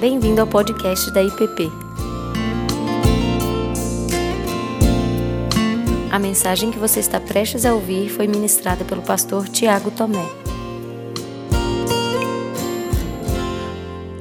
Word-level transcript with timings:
Bem-vindo 0.00 0.40
ao 0.40 0.46
podcast 0.46 1.10
da 1.10 1.22
IPP. 1.22 1.70
A 6.10 6.18
mensagem 6.18 6.70
que 6.70 6.78
você 6.78 7.00
está 7.00 7.20
prestes 7.20 7.66
a 7.66 7.74
ouvir 7.74 8.08
foi 8.08 8.26
ministrada 8.26 8.82
pelo 8.82 9.02
pastor 9.02 9.46
Tiago 9.46 9.90
Tomé. 9.90 10.24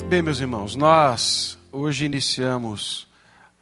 Bem, 0.09 0.21
meus 0.21 0.41
irmãos, 0.41 0.75
nós 0.75 1.57
hoje 1.71 2.03
iniciamos 2.03 3.07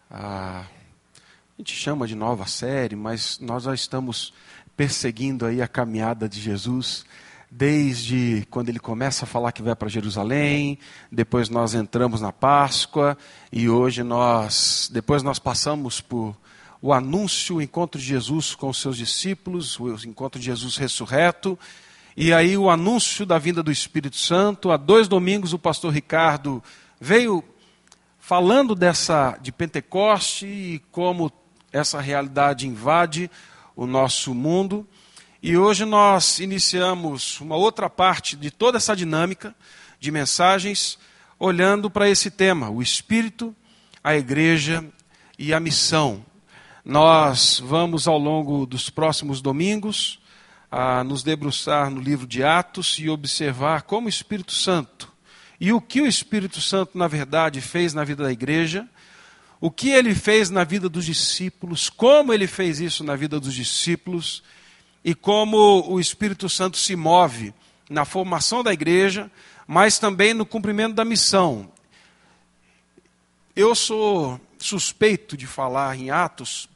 a. 0.09 0.61
A 0.61 1.59
gente 1.59 1.75
chama 1.75 2.07
de 2.07 2.15
nova 2.15 2.47
série, 2.47 2.95
mas 2.95 3.37
nós 3.39 3.63
já 3.63 3.75
estamos 3.75 4.33
perseguindo 4.75 5.45
aí 5.45 5.61
a 5.61 5.67
caminhada 5.67 6.27
de 6.27 6.41
Jesus 6.41 7.05
desde 7.49 8.45
quando 8.49 8.69
ele 8.69 8.79
começa 8.79 9.25
a 9.25 9.27
falar 9.27 9.51
que 9.51 9.61
vai 9.61 9.75
para 9.75 9.87
Jerusalém, 9.87 10.77
depois 11.11 11.49
nós 11.49 11.73
entramos 11.73 12.21
na 12.21 12.31
Páscoa 12.31 13.17
e 13.51 13.69
hoje 13.69 14.03
nós, 14.03 14.89
depois 14.91 15.23
nós 15.23 15.39
passamos 15.39 16.01
por 16.01 16.35
o 16.81 16.93
anúncio, 16.93 17.55
o 17.55 17.61
encontro 17.61 17.99
de 17.99 18.05
Jesus 18.05 18.53
com 18.53 18.69
os 18.69 18.79
seus 18.79 18.97
discípulos, 18.97 19.79
o 19.79 19.93
encontro 20.05 20.39
de 20.39 20.45
Jesus 20.45 20.77
ressurreto, 20.77 21.57
e 22.15 22.33
aí 22.33 22.57
o 22.57 22.69
anúncio 22.69 23.25
da 23.25 23.37
vinda 23.37 23.63
do 23.63 23.71
Espírito 23.71 24.15
Santo. 24.15 24.71
Há 24.71 24.77
dois 24.77 25.07
domingos 25.07 25.53
o 25.53 25.59
pastor 25.59 25.93
Ricardo 25.93 26.63
veio 26.99 27.43
falando 28.19 28.75
dessa 28.75 29.37
de 29.41 29.51
Pentecoste 29.51 30.45
e 30.45 30.79
como 30.91 31.31
essa 31.71 32.01
realidade 32.01 32.67
invade 32.67 33.29
o 33.75 33.85
nosso 33.85 34.33
mundo. 34.33 34.87
E 35.41 35.55
hoje 35.55 35.85
nós 35.85 36.39
iniciamos 36.39 37.39
uma 37.39 37.55
outra 37.55 37.87
parte 37.89 38.35
de 38.35 38.49
toda 38.49 38.77
essa 38.77 38.95
dinâmica 38.95 39.53
de 39.99 40.09
mensagens, 40.11 40.97
olhando 41.37 41.91
para 41.91 42.09
esse 42.09 42.31
tema: 42.31 42.71
o 42.71 42.81
Espírito, 42.81 43.55
a 44.03 44.15
Igreja 44.15 44.83
e 45.37 45.53
a 45.53 45.59
missão. 45.59 46.25
Nós 46.83 47.61
vamos, 47.63 48.07
ao 48.07 48.17
longo 48.17 48.65
dos 48.65 48.89
próximos 48.89 49.39
domingos, 49.39 50.19
a 50.71 51.03
nos 51.03 51.21
debruçar 51.21 51.91
no 51.91 52.01
livro 52.01 52.25
de 52.25 52.43
Atos 52.43 52.97
e 52.97 53.07
observar 53.07 53.83
como 53.83 54.07
o 54.07 54.09
Espírito 54.09 54.53
Santo 54.53 55.11
e 55.59 55.71
o 55.71 55.79
que 55.79 56.01
o 56.01 56.07
Espírito 56.07 56.61
Santo, 56.61 56.97
na 56.97 57.07
verdade, 57.07 57.61
fez 57.61 57.93
na 57.93 58.03
vida 58.03 58.23
da 58.23 58.31
igreja, 58.31 58.87
o 59.59 59.69
que 59.69 59.89
ele 59.89 60.13
fez 60.13 60.49
na 60.49 60.63
vida 60.63 60.87
dos 60.87 61.05
discípulos, 61.05 61.89
como 61.89 62.33
ele 62.33 62.47
fez 62.47 62.79
isso 62.79 63.03
na 63.03 63.15
vida 63.15 63.39
dos 63.39 63.53
discípulos 63.53 64.43
e 65.03 65.15
como 65.15 65.83
o 65.89 65.99
Espírito 65.99 66.49
Santo 66.49 66.77
se 66.77 66.95
move 66.95 67.53
na 67.89 68.05
formação 68.05 68.63
da 68.63 68.73
igreja, 68.73 69.31
mas 69.65 69.99
também 69.99 70.33
no 70.33 70.45
cumprimento 70.45 70.95
da 70.95 71.05
missão. 71.05 71.71
Eu 73.55 73.73
sou 73.73 74.39
suspeito 74.57 75.37
de 75.37 75.47
falar 75.47 75.97
em 75.97 76.09
Atos, 76.09 76.69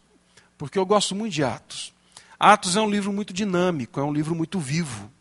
porque 0.58 0.78
eu 0.78 0.86
gosto 0.86 1.16
muito 1.16 1.34
de 1.34 1.44
Atos. 1.44 1.94
Atos 2.40 2.76
é 2.76 2.82
um 2.82 2.90
livro 2.90 3.14
muito 3.14 3.34
dinâmico, 3.34 4.00
é 4.00 4.04
um 4.04 4.14
livro 4.14 4.34
muito 4.34 4.60
vivo. 4.60 5.12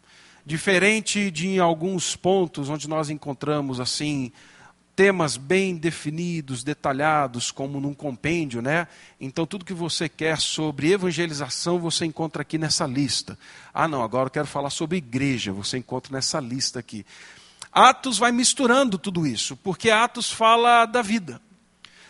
Diferente 0.44 1.30
de 1.30 1.60
alguns 1.60 2.16
pontos 2.16 2.68
onde 2.68 2.88
nós 2.88 3.10
encontramos 3.10 3.78
assim 3.78 4.32
temas 5.00 5.38
bem 5.38 5.76
definidos, 5.76 6.62
detalhados, 6.62 7.50
como 7.50 7.80
num 7.80 7.94
compêndio, 7.94 8.60
né? 8.60 8.86
Então 9.18 9.46
tudo 9.46 9.64
que 9.64 9.72
você 9.72 10.10
quer 10.10 10.38
sobre 10.38 10.92
evangelização 10.92 11.78
você 11.78 12.04
encontra 12.04 12.42
aqui 12.42 12.58
nessa 12.58 12.86
lista. 12.86 13.38
Ah, 13.72 13.88
não, 13.88 14.02
agora 14.02 14.26
eu 14.26 14.30
quero 14.30 14.46
falar 14.46 14.68
sobre 14.68 14.98
igreja, 14.98 15.54
você 15.54 15.78
encontra 15.78 16.12
nessa 16.12 16.38
lista 16.38 16.80
aqui. 16.80 17.06
Atos 17.72 18.18
vai 18.18 18.30
misturando 18.30 18.98
tudo 18.98 19.26
isso, 19.26 19.56
porque 19.56 19.90
Atos 19.90 20.30
fala 20.30 20.84
da 20.84 21.00
vida. 21.00 21.40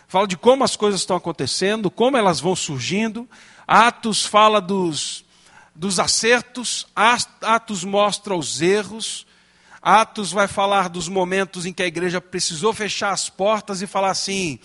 Fala 0.05 0.27
de 0.27 0.35
como 0.35 0.65
as 0.65 0.75
coisas 0.75 0.99
estão 0.99 1.15
acontecendo, 1.15 1.89
como 1.89 2.17
elas 2.17 2.41
vão 2.41 2.57
surgindo. 2.57 3.25
Atos 3.65 4.25
fala 4.25 4.59
dos, 4.59 5.23
dos 5.73 5.97
acertos, 5.97 6.85
Atos 6.93 7.85
mostra 7.85 8.35
os 8.35 8.61
erros, 8.61 9.25
Atos 9.81 10.31
vai 10.31 10.47
falar 10.47 10.89
dos 10.89 11.07
momentos 11.07 11.65
em 11.65 11.73
que 11.73 11.81
a 11.81 11.87
igreja 11.87 12.21
precisou 12.21 12.71
fechar 12.71 13.11
as 13.11 13.29
portas 13.29 13.81
e 13.81 13.87
falar 13.87 14.11
assim: 14.11 14.59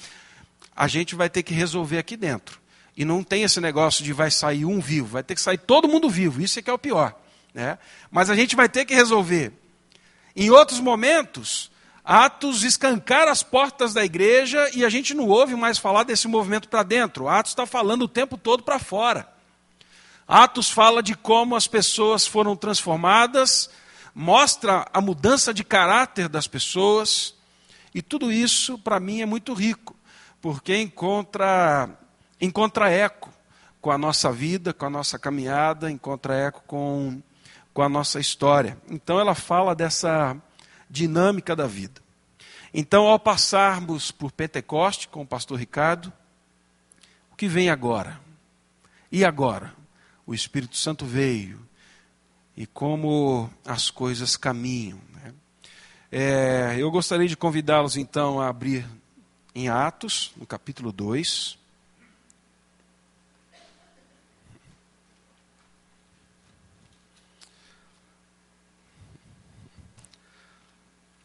a 0.74 0.86
gente 0.86 1.14
vai 1.14 1.30
ter 1.30 1.42
que 1.42 1.54
resolver 1.54 1.98
aqui 1.98 2.16
dentro. 2.16 2.60
E 2.94 3.04
não 3.04 3.22
tem 3.22 3.42
esse 3.42 3.60
negócio 3.60 4.04
de 4.04 4.12
vai 4.12 4.30
sair 4.30 4.64
um 4.64 4.80
vivo, 4.80 5.08
vai 5.08 5.22
ter 5.22 5.34
que 5.34 5.40
sair 5.40 5.58
todo 5.58 5.88
mundo 5.88 6.08
vivo, 6.08 6.40
isso 6.40 6.58
é 6.58 6.62
que 6.62 6.70
é 6.70 6.72
o 6.72 6.78
pior. 6.78 7.14
Né? 7.52 7.78
Mas 8.10 8.28
a 8.28 8.34
gente 8.34 8.56
vai 8.56 8.68
ter 8.68 8.84
que 8.84 8.94
resolver. 8.94 9.52
Em 10.34 10.50
outros 10.50 10.80
momentos, 10.80 11.70
Atos 12.04 12.62
escancar 12.62 13.26
as 13.26 13.42
portas 13.42 13.92
da 13.92 14.04
igreja 14.04 14.70
e 14.74 14.84
a 14.84 14.88
gente 14.88 15.14
não 15.14 15.28
ouve 15.28 15.56
mais 15.56 15.78
falar 15.78 16.04
desse 16.04 16.28
movimento 16.28 16.68
para 16.68 16.82
dentro. 16.82 17.28
Atos 17.28 17.52
está 17.52 17.66
falando 17.66 18.02
o 18.02 18.08
tempo 18.08 18.36
todo 18.36 18.62
para 18.62 18.78
fora. 18.78 19.28
Atos 20.28 20.70
fala 20.70 21.02
de 21.02 21.14
como 21.14 21.56
as 21.56 21.66
pessoas 21.66 22.26
foram 22.26 22.54
transformadas 22.54 23.70
mostra 24.18 24.86
a 24.94 25.00
mudança 25.02 25.52
de 25.52 25.62
caráter 25.62 26.26
das 26.26 26.48
pessoas, 26.48 27.34
e 27.94 28.00
tudo 28.00 28.32
isso, 28.32 28.78
para 28.78 28.98
mim, 28.98 29.20
é 29.20 29.26
muito 29.26 29.52
rico, 29.52 29.94
porque 30.40 30.74
encontra, 30.74 31.90
encontra 32.40 32.88
eco 32.90 33.30
com 33.78 33.90
a 33.90 33.98
nossa 33.98 34.32
vida, 34.32 34.72
com 34.72 34.86
a 34.86 34.90
nossa 34.90 35.18
caminhada, 35.18 35.90
encontra 35.90 36.34
eco 36.34 36.62
com, 36.66 37.20
com 37.74 37.82
a 37.82 37.90
nossa 37.90 38.18
história. 38.18 38.78
Então, 38.88 39.20
ela 39.20 39.34
fala 39.34 39.74
dessa 39.74 40.34
dinâmica 40.88 41.54
da 41.54 41.66
vida. 41.66 42.00
Então, 42.72 43.06
ao 43.06 43.18
passarmos 43.18 44.10
por 44.10 44.32
Pentecoste 44.32 45.08
com 45.08 45.20
o 45.20 45.26
pastor 45.26 45.58
Ricardo, 45.58 46.10
o 47.30 47.36
que 47.36 47.48
vem 47.48 47.68
agora? 47.68 48.18
E 49.12 49.26
agora? 49.26 49.74
O 50.26 50.32
Espírito 50.32 50.74
Santo 50.74 51.04
veio, 51.04 51.60
e 52.56 52.66
como 52.66 53.50
as 53.64 53.90
coisas 53.90 54.36
caminham. 54.36 54.98
Né? 55.12 55.34
É, 56.10 56.76
eu 56.78 56.90
gostaria 56.90 57.28
de 57.28 57.36
convidá-los 57.36 57.96
então 57.96 58.40
a 58.40 58.48
abrir 58.48 58.86
em 59.54 59.68
Atos, 59.68 60.32
no 60.36 60.46
capítulo 60.46 60.90
2. 60.90 61.58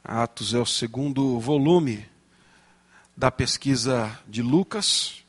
Atos 0.03 0.53
é 0.53 0.59
o 0.59 0.66
segundo 0.66 1.40
volume 1.40 2.06
da 3.16 3.31
pesquisa 3.31 4.20
de 4.28 4.41
Lucas, 4.41 5.24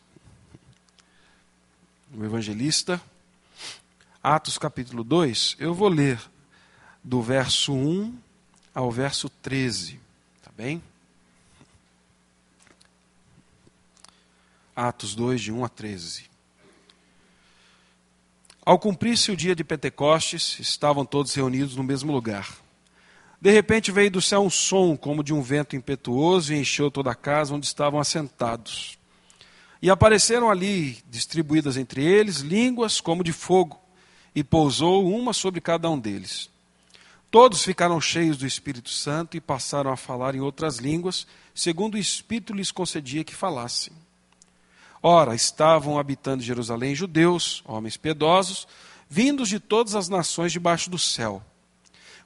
o 2.12 2.24
evangelista. 2.24 3.00
Atos 4.22 4.56
capítulo 4.56 5.02
2, 5.02 5.56
eu 5.58 5.74
vou 5.74 5.88
ler 5.88 6.20
do 7.02 7.20
verso 7.20 7.72
1 7.72 8.16
ao 8.72 8.88
verso 8.88 9.28
13, 9.28 9.98
tá 10.40 10.50
bem? 10.56 10.80
Atos 14.76 15.16
2, 15.16 15.40
de 15.40 15.50
1 15.50 15.64
a 15.64 15.68
13. 15.68 16.30
Ao 18.64 18.78
cumprir-se 18.78 19.32
o 19.32 19.36
dia 19.36 19.56
de 19.56 19.64
Pentecostes, 19.64 20.56
estavam 20.60 21.04
todos 21.04 21.34
reunidos 21.34 21.74
no 21.74 21.82
mesmo 21.82 22.12
lugar. 22.12 22.56
De 23.40 23.50
repente 23.50 23.90
veio 23.90 24.08
do 24.08 24.22
céu 24.22 24.44
um 24.44 24.50
som 24.50 24.96
como 24.96 25.24
de 25.24 25.34
um 25.34 25.42
vento 25.42 25.74
impetuoso 25.74 26.54
e 26.54 26.58
encheu 26.60 26.92
toda 26.92 27.10
a 27.10 27.16
casa 27.16 27.54
onde 27.54 27.66
estavam 27.66 27.98
assentados. 27.98 28.96
E 29.82 29.90
apareceram 29.90 30.48
ali, 30.48 31.02
distribuídas 31.10 31.76
entre 31.76 32.04
eles, 32.04 32.36
línguas 32.36 33.00
como 33.00 33.24
de 33.24 33.32
fogo 33.32 33.81
e 34.34 34.42
pousou 34.42 35.06
uma 35.06 35.32
sobre 35.32 35.60
cada 35.60 35.88
um 35.90 35.98
deles. 35.98 36.50
Todos 37.30 37.64
ficaram 37.64 38.00
cheios 38.00 38.36
do 38.36 38.46
Espírito 38.46 38.90
Santo 38.90 39.36
e 39.36 39.40
passaram 39.40 39.90
a 39.90 39.96
falar 39.96 40.34
em 40.34 40.40
outras 40.40 40.76
línguas, 40.76 41.26
segundo 41.54 41.94
o 41.94 41.98
Espírito 41.98 42.52
lhes 42.52 42.70
concedia 42.70 43.24
que 43.24 43.34
falassem. 43.34 43.92
Ora, 45.02 45.34
estavam 45.34 45.98
habitando 45.98 46.42
Jerusalém 46.42 46.94
judeus, 46.94 47.62
homens 47.64 47.96
piedosos, 47.96 48.68
vindos 49.08 49.48
de 49.48 49.58
todas 49.58 49.94
as 49.94 50.08
nações 50.08 50.52
debaixo 50.52 50.88
do 50.88 50.98
céu. 50.98 51.42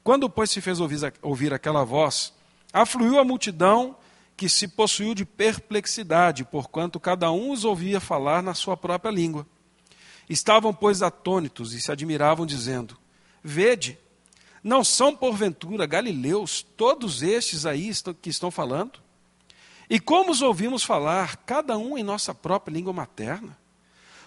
Quando, 0.03 0.29
pois, 0.29 0.51
se 0.51 0.61
fez 0.61 0.79
ouvir 1.21 1.53
aquela 1.53 1.83
voz, 1.83 2.33
afluiu 2.71 3.19
a 3.19 3.25
multidão 3.25 3.95
que 4.37 4.47
se 4.47 4.67
possuiu 4.67 5.15
de 5.15 5.25
perplexidade, 5.25 6.45
porquanto 6.45 6.99
cada 6.99 7.31
um 7.31 7.51
os 7.51 7.65
ouvia 7.65 7.99
falar 7.99 8.43
na 8.43 8.53
sua 8.53 8.77
própria 8.77 9.09
língua. 9.09 9.47
Estavam, 10.29 10.73
pois, 10.73 11.01
atônitos 11.01 11.73
e 11.73 11.81
se 11.81 11.91
admiravam, 11.91 12.45
dizendo: 12.45 12.97
Vede, 13.43 13.97
não 14.63 14.83
são 14.83 15.15
porventura 15.15 15.85
galileus 15.85 16.65
todos 16.75 17.23
estes 17.23 17.65
aí 17.65 17.91
que 18.21 18.29
estão 18.29 18.51
falando? 18.51 18.99
E 19.89 19.99
como 19.99 20.31
os 20.31 20.41
ouvimos 20.41 20.83
falar, 20.83 21.37
cada 21.37 21.77
um 21.77 21.97
em 21.97 22.03
nossa 22.03 22.35
própria 22.35 22.73
língua 22.73 22.91
materna? 22.91 23.57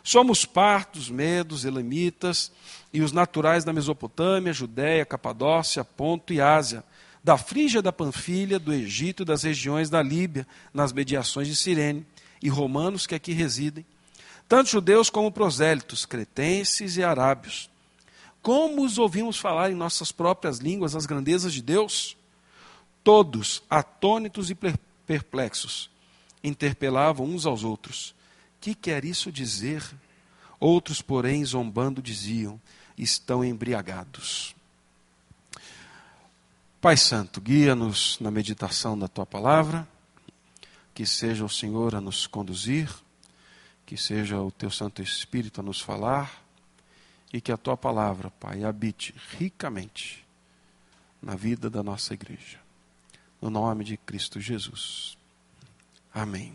Somos 0.03 0.47
partos, 0.47 1.11
medos, 1.11 1.67
elamitas 1.67 2.51
e 2.93 3.03
os 3.03 3.13
naturais 3.13 3.65
da 3.65 3.73
Mesopotâmia, 3.73 4.53
Judéia, 4.53 5.05
Capadócia, 5.05 5.85
Ponto 5.85 6.33
e 6.33 6.41
Ásia, 6.41 6.83
da 7.23 7.37
Frígia 7.37 7.83
da 7.83 7.93
Panfilha, 7.93 8.59
do 8.59 8.73
Egito 8.73 9.23
e 9.23 9.27
das 9.27 9.43
regiões 9.43 9.91
da 9.91 10.03
Líbia, 10.03 10.47
nas 10.73 10.93
mediações 10.93 11.47
de 11.47 11.55
Cirene, 11.55 12.07
e 12.43 12.49
romanos 12.49 13.07
que 13.07 13.15
aqui 13.15 13.33
residem, 13.33 13.85
tanto 14.51 14.71
judeus 14.71 15.09
como 15.09 15.31
prosélitos, 15.31 16.05
cretenses 16.05 16.97
e 16.97 17.05
arábios. 17.05 17.71
Como 18.43 18.85
os 18.85 18.99
ouvimos 18.99 19.39
falar 19.39 19.71
em 19.71 19.77
nossas 19.77 20.11
próprias 20.11 20.59
línguas 20.59 20.97
as 20.97 21.07
grandezas 21.07 21.55
de 21.55 21.63
Deus? 21.63 22.17
Todos, 23.05 23.63
atônitos 23.71 24.51
e 24.51 24.57
perplexos, 25.07 25.89
interpelavam 26.43 27.27
uns 27.27 27.47
aos 27.47 27.63
outros: 27.63 28.13
Que 28.61 28.75
quer 28.75 29.05
isso 29.05 29.31
dizer? 29.31 29.89
Outros, 30.59 31.01
porém, 31.01 31.45
zombando, 31.45 32.03
diziam: 32.03 32.61
Estão 32.99 33.45
embriagados. 33.45 34.57
Pai 36.81 36.97
Santo, 36.97 37.41
guia-nos 37.41 38.19
na 38.19 38.33
meditação 38.33 38.99
da 38.99 39.07
tua 39.07 39.25
palavra, 39.25 39.87
que 40.93 41.07
seja 41.07 41.45
o 41.45 41.49
Senhor 41.49 41.95
a 41.95 42.01
nos 42.01 42.27
conduzir, 42.27 42.91
que 43.91 43.97
seja 43.97 44.41
o 44.41 44.53
teu 44.53 44.71
Santo 44.71 45.03
Espírito 45.03 45.61
a 45.61 45.65
nos 45.65 45.81
falar 45.81 46.45
e 47.33 47.41
que 47.41 47.51
a 47.51 47.57
tua 47.57 47.77
palavra, 47.77 48.31
Pai, 48.31 48.63
habite 48.63 49.13
ricamente 49.37 50.25
na 51.21 51.35
vida 51.35 51.69
da 51.69 51.83
nossa 51.83 52.15
igreja. 52.15 52.61
No 53.43 53.51
nome 53.51 53.83
de 53.83 53.97
Cristo 53.97 54.41
Jesus. 54.41 55.19
Amém. 56.15 56.55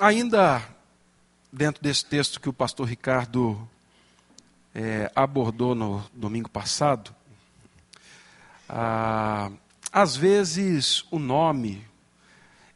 Ainda 0.00 0.66
dentro 1.52 1.82
desse 1.82 2.06
texto 2.06 2.40
que 2.40 2.48
o 2.48 2.54
pastor 2.54 2.88
Ricardo 2.88 3.68
é, 4.74 5.12
abordou 5.14 5.74
no 5.74 6.02
domingo 6.14 6.48
passado, 6.48 7.14
ah, 8.68 9.50
às 9.92 10.16
vezes 10.16 11.04
o 11.10 11.18
nome 11.18 11.82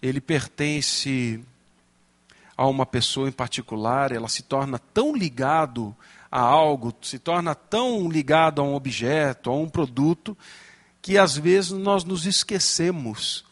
ele 0.00 0.21
pertence 0.21 1.41
a 2.56 2.67
uma 2.67 2.85
pessoa 2.85 3.29
em 3.29 3.33
particular, 3.33 4.12
ela 4.12 4.29
se 4.29 4.43
torna 4.43 4.79
tão 4.79 5.15
ligado 5.15 5.94
a 6.31 6.41
algo, 6.41 6.94
se 7.03 7.19
torna 7.19 7.55
tão 7.55 8.09
ligado 8.09 8.61
a 8.61 8.65
um 8.65 8.75
objeto, 8.75 9.50
a 9.50 9.56
um 9.56 9.69
produto, 9.69 10.37
que 11.00 11.19
às 11.19 11.37
vezes 11.37 11.73
nós 11.73 12.05
nos 12.05 12.27
esquecemos 12.27 13.44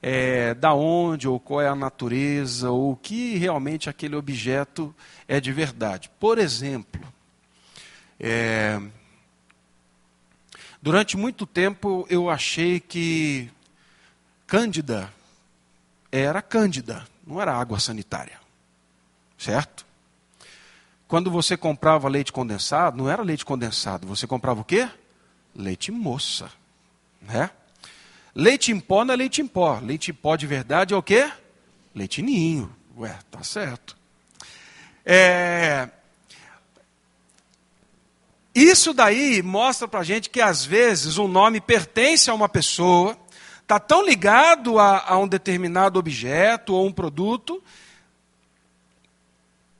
é, 0.00 0.54
da 0.54 0.72
onde 0.74 1.26
ou 1.26 1.40
qual 1.40 1.60
é 1.60 1.68
a 1.68 1.74
natureza 1.74 2.70
ou 2.70 2.92
o 2.92 2.96
que 2.96 3.36
realmente 3.36 3.90
aquele 3.90 4.14
objeto 4.14 4.94
é 5.26 5.40
de 5.40 5.52
verdade. 5.52 6.10
Por 6.20 6.38
exemplo, 6.38 7.02
é, 8.20 8.80
durante 10.80 11.16
muito 11.16 11.46
tempo 11.46 12.06
eu 12.08 12.30
achei 12.30 12.80
que 12.80 13.50
Cândida 14.46 15.12
era 16.10 16.40
Cândida, 16.40 17.06
não 17.26 17.40
era 17.40 17.54
água 17.54 17.78
sanitária, 17.78 18.38
certo? 19.36 19.86
Quando 21.06 21.30
você 21.30 21.56
comprava 21.56 22.08
leite 22.08 22.32
condensado, 22.32 22.96
não 22.96 23.08
era 23.08 23.22
leite 23.22 23.44
condensado, 23.44 24.06
você 24.06 24.26
comprava 24.26 24.60
o 24.60 24.64
quê? 24.64 24.88
Leite 25.54 25.90
moça, 25.90 26.50
né? 27.20 27.50
Leite 28.34 28.70
em 28.70 28.78
pó 28.78 29.04
não 29.04 29.14
é 29.14 29.16
leite 29.16 29.40
em 29.40 29.46
pó. 29.46 29.80
Leite 29.82 30.12
em 30.12 30.14
pó 30.14 30.36
de 30.36 30.46
verdade 30.46 30.94
é 30.94 30.96
o 30.96 31.02
quê? 31.02 31.28
Leite 31.94 32.22
ninho. 32.22 32.72
Ué, 32.96 33.18
tá 33.30 33.42
certo. 33.42 33.96
É... 35.04 35.88
Isso 38.58 38.92
daí 38.92 39.40
mostra 39.40 39.86
para 39.86 40.00
a 40.00 40.04
gente 40.04 40.28
que 40.28 40.40
às 40.40 40.64
vezes 40.64 41.16
um 41.16 41.28
nome 41.28 41.60
pertence 41.60 42.28
a 42.28 42.34
uma 42.34 42.48
pessoa, 42.48 43.16
está 43.62 43.78
tão 43.78 44.04
ligado 44.04 44.80
a, 44.80 45.12
a 45.12 45.16
um 45.16 45.28
determinado 45.28 45.96
objeto 45.96 46.74
ou 46.74 46.84
um 46.84 46.92
produto, 46.92 47.62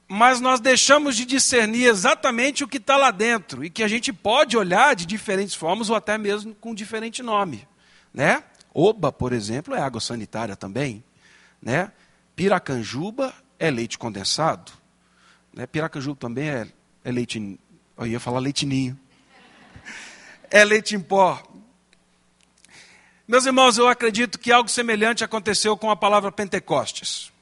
mas 0.07 0.41
nós 0.41 0.61
deixamos 0.61 1.17
de 1.17 1.25
discernir 1.25 1.87
exatamente 1.87 2.63
o 2.63 2.69
que 2.69 2.77
está 2.77 2.97
lá 2.97 3.11
dentro 3.11 3.65
e 3.65 3.69
que 3.69 3.83
a 3.83 3.89
gente 3.89 4.13
pode 4.13 4.57
olhar 4.57 4.95
de 4.95 5.07
diferentes 5.07 5.57
formas 5.57 5.91
ou 5.91 5.97
até 5.97 6.17
mesmo 6.17 6.55
com 6.55 6.73
diferente 6.73 7.21
nome. 7.21 7.67
Né? 8.15 8.45
Oba, 8.73 9.11
por 9.11 9.33
exemplo, 9.33 9.75
é 9.75 9.81
água 9.81 10.01
sanitária 10.01 10.55
também. 10.55 11.03
Né? 11.61 11.91
Piracanjuba 12.37 13.35
é 13.59 13.73
leite 13.73 13.99
condensado. 13.99 14.71
Né? 15.53 15.67
Piracanjuba 15.67 16.17
também 16.21 16.49
é, 16.49 16.69
é 17.03 17.11
leite. 17.11 17.59
Eu 17.99 18.07
ia 18.07 18.21
falar 18.21 18.39
leitinho. 18.39 18.97
É 20.51 20.65
leite 20.65 20.95
em 20.95 21.01
pó. 21.01 21.43
Meus 23.27 23.45
irmãos, 23.45 23.77
eu 23.77 23.89
acredito 23.89 24.39
que 24.39 24.53
algo 24.53 24.69
semelhante 24.69 25.25
aconteceu 25.25 25.77
com 25.77 25.91
a 25.91 25.97
palavra 25.97 26.31
Pentecostes. 26.31 27.33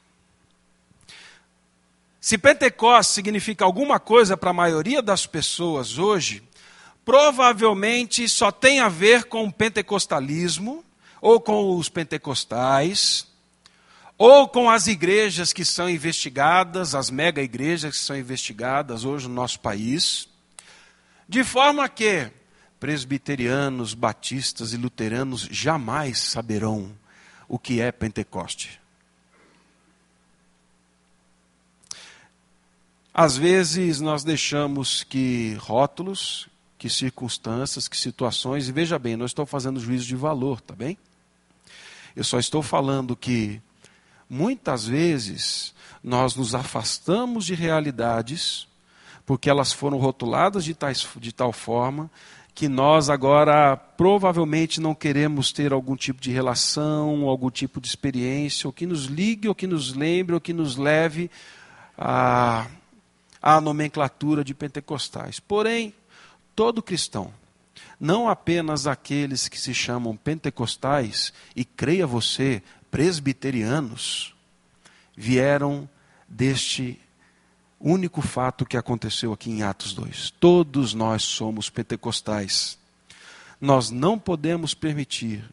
Se 2.19 2.39
Pentecostes 2.39 3.15
significa 3.15 3.65
alguma 3.65 4.01
coisa 4.01 4.37
para 4.37 4.51
a 4.51 4.55
maioria 4.55 5.03
das 5.03 5.27
pessoas 5.27 5.99
hoje, 5.99 6.43
provavelmente 7.05 8.29
só 8.29 8.51
tem 8.51 8.81
a 8.81 8.89
ver 8.89 9.25
com 9.25 9.45
o 9.45 9.53
pentecostalismo, 9.53 10.83
ou 11.21 11.41
com 11.41 11.77
os 11.77 11.89
pentecostais, 11.89 13.29
ou 14.19 14.49
com 14.49 14.69
as 14.69 14.87
igrejas 14.87 15.53
que 15.53 15.65
são 15.65 15.89
investigadas, 15.89 16.95
as 16.95 17.11
mega 17.11 17.43
igrejas 17.43 17.97
que 17.97 18.05
são 18.05 18.17
investigadas 18.17 19.05
hoje 19.05 19.29
no 19.29 19.35
nosso 19.35 19.61
país, 19.61 20.29
de 21.29 21.43
forma 21.43 21.89
que 21.89 22.31
presbiterianos, 22.79 23.95
batistas 23.95 24.73
e 24.73 24.77
luteranos 24.77 25.49
jamais 25.51 26.21
saberão 26.21 26.93
o 27.49 27.59
que 27.59 27.81
é 27.81 27.91
Pentecoste. 27.91 28.81
Às 33.13 33.37
vezes 33.37 34.01
nós 34.01 34.23
deixamos 34.23 35.03
que 35.03 35.55
rótulos, 35.55 36.49
que 36.77 36.91
circunstâncias, 36.91 37.89
que 37.89 37.97
situações, 37.97 38.69
e 38.69 38.73
veja 38.73 38.99
bem, 38.99 39.17
não 39.17 39.25
estou 39.25 39.47
fazendo 39.47 39.81
juízo 39.81 40.07
de 40.07 40.15
valor, 40.15 40.61
tá 40.61 40.75
bem? 40.75 40.99
Eu 42.15 42.23
só 42.23 42.39
estou 42.39 42.63
falando 42.63 43.17
que 43.17 43.61
muitas 44.29 44.87
vezes 44.87 45.75
nós 46.05 46.37
nos 46.37 46.55
afastamos 46.55 47.47
de 47.47 47.55
realidades 47.55 48.69
porque 49.27 49.51
elas 49.51 49.73
foram 49.73 49.99
rotuladas 49.99 50.65
de, 50.65 50.73
tais, 50.73 51.07
de 51.17 51.33
tal 51.33 51.53
forma 51.53 52.09
que 52.55 52.69
nós 52.71 53.11
agora 53.11 53.77
provavelmente 53.77 54.81
não 54.81 54.95
queremos 54.95 55.53
ter 55.53 55.75
algum 55.75 55.95
tipo 55.95 56.23
de 56.23 56.31
relação, 56.31 57.29
algum 57.29 57.51
tipo 57.51 57.83
de 57.83 57.87
experiência, 57.87 58.67
ou 58.67 58.73
que 58.73 58.87
nos 58.87 59.05
ligue, 59.05 59.47
ou 59.47 59.55
que 59.55 59.67
nos 59.67 59.93
lembre, 59.93 60.35
ou 60.35 60.41
que 60.41 60.55
nos 60.55 60.79
leve 60.79 61.31
à, 61.99 62.67
à 63.43 63.61
nomenclatura 63.61 64.43
de 64.43 64.55
pentecostais. 64.55 65.39
Porém, 65.39 65.93
todo 66.55 66.83
cristão, 66.83 67.31
não 68.01 68.27
apenas 68.27 68.87
aqueles 68.87 69.49
que 69.49 69.61
se 69.61 69.75
chamam 69.75 70.17
pentecostais 70.17 71.35
e 71.55 71.63
creia 71.63 72.07
você, 72.07 72.63
presbiterianos, 72.91 74.35
vieram 75.15 75.87
deste 76.27 76.99
único 77.81 78.23
fato 78.23 78.65
que 78.65 78.77
aconteceu 78.77 79.33
aqui 79.33 79.51
em 79.51 79.63
Atos 79.63 79.93
2. 79.93 80.31
Todos 80.41 80.95
nós 80.95 81.23
somos 81.23 81.71
pentecostais. 81.71 82.79
Nós 83.61 83.91
não 83.91 84.19
podemos 84.19 84.75
permitir 84.75 85.45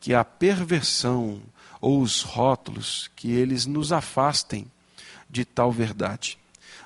que 0.00 0.14
a 0.14 0.24
perversão 0.24 1.40
ou 1.80 2.00
os 2.00 2.22
rótulos 2.22 3.10
que 3.16 3.30
eles 3.32 3.66
nos 3.66 3.92
afastem 3.92 4.66
de 5.28 5.44
tal 5.44 5.70
verdade. 5.70 6.38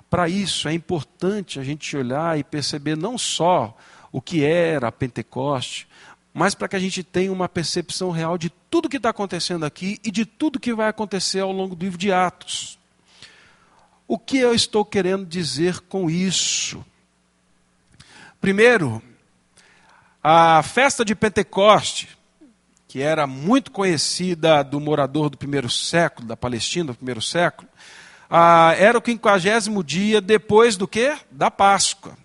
Para 0.08 0.28
isso 0.28 0.68
é 0.68 0.72
importante 0.72 1.58
a 1.58 1.64
gente 1.64 1.96
olhar 1.96 2.38
e 2.38 2.44
perceber 2.44 2.96
não 2.96 3.18
só 3.18 3.76
o 4.12 4.20
que 4.20 4.44
era 4.44 4.88
a 4.88 4.92
Pentecoste, 4.92 5.88
mas 6.32 6.54
para 6.54 6.68
que 6.68 6.76
a 6.76 6.80
gente 6.80 7.02
tenha 7.02 7.32
uma 7.32 7.48
percepção 7.48 8.10
real 8.10 8.38
de 8.38 8.50
tudo 8.70 8.88
que 8.88 8.96
está 8.96 9.10
acontecendo 9.10 9.64
aqui 9.64 9.98
e 10.04 10.10
de 10.10 10.24
tudo 10.24 10.60
que 10.60 10.74
vai 10.74 10.88
acontecer 10.88 11.40
ao 11.40 11.50
longo 11.50 11.74
do 11.74 11.84
livro 11.84 11.98
de 11.98 12.12
Atos. 12.12 12.78
O 14.06 14.18
que 14.18 14.36
eu 14.38 14.54
estou 14.54 14.84
querendo 14.84 15.24
dizer 15.24 15.80
com 15.80 16.10
isso? 16.10 16.84
Primeiro, 18.38 19.02
a 20.22 20.62
festa 20.62 21.04
de 21.04 21.14
Pentecoste, 21.14 22.10
que 22.86 23.00
era 23.00 23.26
muito 23.26 23.70
conhecida 23.70 24.62
do 24.62 24.78
morador 24.78 25.30
do 25.30 25.38
primeiro 25.38 25.70
século, 25.70 26.28
da 26.28 26.36
Palestina 26.36 26.92
do 26.92 26.94
primeiro 26.94 27.22
século, 27.22 27.66
ah, 28.28 28.74
era 28.78 28.98
o 28.98 29.02
quinquagésimo 29.02 29.82
dia 29.82 30.20
depois 30.20 30.76
do 30.76 30.86
que? 30.86 31.16
Da 31.30 31.50
Páscoa. 31.50 32.16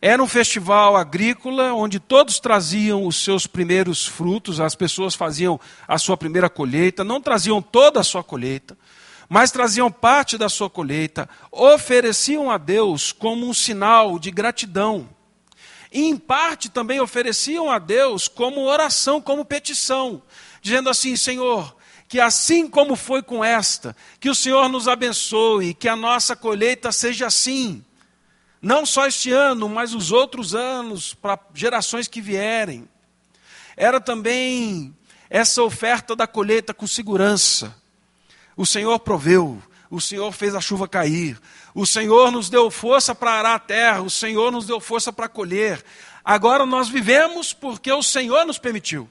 Era 0.00 0.22
um 0.22 0.28
festival 0.28 0.96
agrícola 0.96 1.72
onde 1.72 1.98
todos 1.98 2.38
traziam 2.38 3.04
os 3.04 3.16
seus 3.16 3.48
primeiros 3.48 4.06
frutos, 4.06 4.60
as 4.60 4.76
pessoas 4.76 5.16
faziam 5.16 5.58
a 5.88 5.98
sua 5.98 6.16
primeira 6.16 6.48
colheita, 6.48 7.02
não 7.02 7.20
traziam 7.20 7.60
toda 7.60 7.98
a 7.98 8.04
sua 8.04 8.22
colheita, 8.22 8.78
mas 9.28 9.50
traziam 9.50 9.90
parte 9.90 10.38
da 10.38 10.48
sua 10.48 10.70
colheita, 10.70 11.28
ofereciam 11.52 12.50
a 12.50 12.56
Deus 12.56 13.12
como 13.12 13.46
um 13.46 13.52
sinal 13.52 14.18
de 14.18 14.30
gratidão. 14.30 15.08
E, 15.92 16.04
em 16.04 16.16
parte, 16.16 16.68
também 16.68 17.00
ofereciam 17.00 17.70
a 17.70 17.78
Deus 17.78 18.28
como 18.28 18.64
oração, 18.64 19.20
como 19.20 19.44
petição, 19.44 20.22
dizendo 20.62 20.88
assim: 20.88 21.16
Senhor, 21.16 21.76
que 22.08 22.20
assim 22.20 22.66
como 22.66 22.96
foi 22.96 23.22
com 23.22 23.44
esta, 23.44 23.94
que 24.18 24.30
o 24.30 24.34
Senhor 24.34 24.68
nos 24.68 24.88
abençoe, 24.88 25.74
que 25.74 25.88
a 25.88 25.96
nossa 25.96 26.34
colheita 26.34 26.90
seja 26.90 27.26
assim. 27.26 27.84
Não 28.60 28.84
só 28.84 29.06
este 29.06 29.30
ano, 29.30 29.68
mas 29.68 29.94
os 29.94 30.10
outros 30.10 30.54
anos, 30.54 31.14
para 31.14 31.38
gerações 31.54 32.08
que 32.08 32.20
vierem. 32.20 32.88
Era 33.76 34.00
também 34.00 34.96
essa 35.30 35.62
oferta 35.62 36.16
da 36.16 36.26
colheita 36.26 36.74
com 36.74 36.86
segurança. 36.86 37.76
O 38.58 38.66
Senhor 38.66 38.98
proveu, 38.98 39.62
o 39.88 40.00
Senhor 40.00 40.32
fez 40.32 40.52
a 40.52 40.60
chuva 40.60 40.88
cair, 40.88 41.40
o 41.72 41.86
Senhor 41.86 42.32
nos 42.32 42.50
deu 42.50 42.68
força 42.72 43.14
para 43.14 43.30
arar 43.30 43.54
a 43.54 43.58
terra, 43.60 44.02
o 44.02 44.10
Senhor 44.10 44.50
nos 44.50 44.66
deu 44.66 44.80
força 44.80 45.12
para 45.12 45.28
colher. 45.28 45.80
Agora 46.24 46.66
nós 46.66 46.88
vivemos 46.88 47.52
porque 47.52 47.92
o 47.92 48.02
Senhor 48.02 48.44
nos 48.44 48.58
permitiu. 48.58 49.08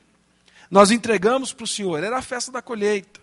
Nós 0.69 0.91
entregamos 0.91 1.53
para 1.53 1.63
o 1.63 1.67
Senhor, 1.67 2.03
era 2.03 2.17
a 2.17 2.21
festa 2.21 2.51
da 2.51 2.61
colheita. 2.61 3.21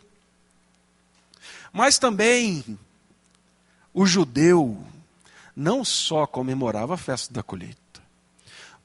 Mas 1.71 1.99
também 1.99 2.65
o 3.93 4.07
judeu 4.07 4.83
não 5.55 5.85
só 5.85 6.27
comemorava 6.27 6.95
a 6.95 6.97
festa 6.97 7.35
da 7.35 7.43
colheita. 7.43 7.79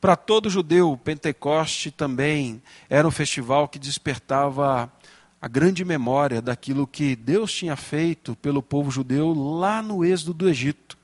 Para 0.02 0.18
todo 0.18 0.50
judeu, 0.50 1.00
Pentecoste 1.02 1.90
também 1.90 2.62
era 2.90 3.08
um 3.08 3.12
festival 3.12 3.66
que 3.70 3.80
despertava 3.80 4.92
a 5.42 5.48
grande 5.48 5.86
memória 5.86 6.42
daquilo 6.42 6.86
que 6.86 7.16
Deus 7.16 7.52
tinha 7.54 7.76
feito 7.76 8.36
pelo 8.36 8.62
povo 8.62 8.92
judeu 8.92 9.34
lá 9.34 9.82
no 9.82 10.04
êxodo 10.04 10.34
do 10.34 10.50
Egito. 10.50 10.98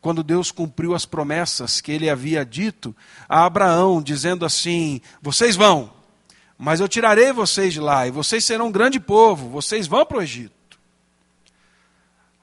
Quando 0.00 0.22
Deus 0.22 0.50
cumpriu 0.50 0.94
as 0.94 1.06
promessas 1.06 1.80
que 1.80 1.90
ele 1.90 2.10
havia 2.10 2.44
dito 2.44 2.94
a 3.28 3.44
Abraão, 3.44 4.02
dizendo 4.02 4.44
assim: 4.44 5.00
Vocês 5.20 5.56
vão, 5.56 5.90
mas 6.58 6.78
eu 6.78 6.88
tirarei 6.88 7.32
vocês 7.32 7.72
de 7.72 7.80
lá, 7.80 8.06
e 8.06 8.10
vocês 8.10 8.44
serão 8.44 8.68
um 8.68 8.72
grande 8.72 9.00
povo, 9.00 9.48
vocês 9.48 9.86
vão 9.86 10.04
para 10.04 10.18
o 10.18 10.22
Egito. 10.22 10.52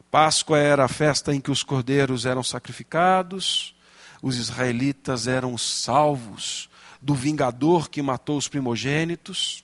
Páscoa 0.09 0.57
era 0.57 0.83
a 0.83 0.89
festa 0.89 1.33
em 1.33 1.39
que 1.39 1.51
os 1.51 1.63
cordeiros 1.63 2.25
eram 2.25 2.43
sacrificados, 2.43 3.73
os 4.21 4.35
israelitas 4.35 5.25
eram 5.25 5.57
salvos 5.57 6.69
do 7.01 7.15
vingador 7.15 7.89
que 7.89 8.01
matou 8.01 8.37
os 8.37 8.47
primogênitos. 8.47 9.63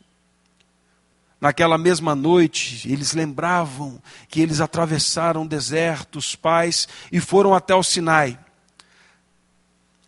Naquela 1.40 1.78
mesma 1.78 2.16
noite, 2.16 2.92
eles 2.92 3.14
lembravam 3.14 4.02
que 4.28 4.42
eles 4.42 4.60
atravessaram 4.60 5.46
desertos, 5.46 6.36
pais, 6.36 6.88
e 7.12 7.20
foram 7.20 7.54
até 7.54 7.76
o 7.76 7.84
Sinai. 7.84 8.40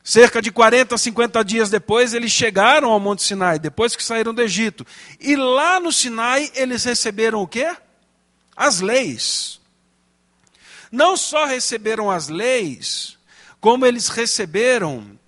Cerca 0.03 0.41
de 0.41 0.51
40, 0.51 0.97
50 0.97 1.43
dias 1.43 1.69
depois, 1.69 2.15
eles 2.15 2.31
chegaram 2.31 2.89
ao 2.89 2.99
Monte 2.99 3.21
Sinai, 3.21 3.59
depois 3.59 3.95
que 3.95 4.03
saíram 4.03 4.33
do 4.33 4.41
Egito. 4.41 4.83
E 5.19 5.35
lá 5.35 5.79
no 5.79 5.91
Sinai, 5.91 6.51
eles 6.55 6.83
receberam 6.83 7.43
o 7.43 7.47
quê? 7.47 7.75
As 8.55 8.79
leis. 8.79 9.61
Não 10.91 11.15
só 11.15 11.45
receberam 11.45 12.09
as 12.09 12.27
leis, 12.27 13.19
como 13.61 13.85
eles 13.85 14.07
receberam 14.07 15.19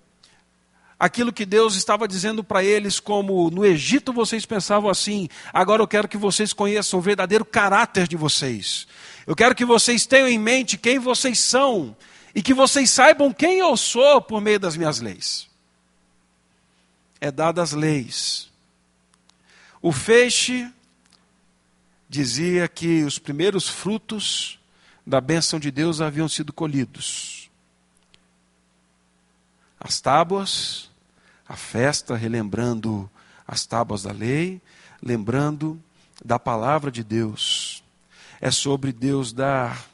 aquilo 1.02 1.32
que 1.32 1.44
Deus 1.44 1.74
estava 1.74 2.06
dizendo 2.06 2.44
para 2.44 2.62
eles, 2.62 3.00
como 3.00 3.50
no 3.50 3.66
Egito 3.66 4.12
vocês 4.12 4.46
pensavam 4.46 4.88
assim, 4.88 5.28
agora 5.52 5.82
eu 5.82 5.88
quero 5.88 6.06
que 6.06 6.16
vocês 6.16 6.52
conheçam 6.52 7.00
o 7.00 7.02
verdadeiro 7.02 7.44
caráter 7.44 8.06
de 8.06 8.16
vocês. 8.16 8.86
Eu 9.26 9.34
quero 9.34 9.52
que 9.52 9.64
vocês 9.64 10.06
tenham 10.06 10.28
em 10.28 10.38
mente 10.38 10.78
quem 10.78 11.00
vocês 11.00 11.40
são 11.40 11.96
e 12.32 12.40
que 12.40 12.54
vocês 12.54 12.88
saibam 12.88 13.32
quem 13.32 13.58
eu 13.58 13.76
sou 13.76 14.22
por 14.22 14.40
meio 14.40 14.60
das 14.60 14.76
minhas 14.76 15.00
leis. 15.00 15.48
É 17.20 17.32
dadas 17.32 17.72
leis. 17.72 18.48
O 19.80 19.90
feixe 19.90 20.72
dizia 22.08 22.68
que 22.68 23.02
os 23.02 23.18
primeiros 23.18 23.68
frutos 23.68 24.56
da 25.04 25.20
bênção 25.20 25.58
de 25.58 25.72
Deus 25.72 26.00
haviam 26.00 26.28
sido 26.28 26.52
colhidos. 26.52 27.50
As 29.80 30.00
tábuas 30.00 30.91
a 31.52 31.56
festa, 31.56 32.16
relembrando 32.16 33.10
as 33.46 33.66
tábuas 33.66 34.04
da 34.04 34.10
lei, 34.10 34.58
lembrando 35.02 35.78
da 36.24 36.38
palavra 36.38 36.90
de 36.90 37.04
Deus. 37.04 37.84
É 38.40 38.50
sobre 38.50 38.90
Deus 38.90 39.34
dar 39.34 39.84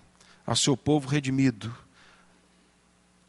ao 0.47 0.55
seu 0.55 0.77
povo 0.77 1.09
redimido 1.09 1.75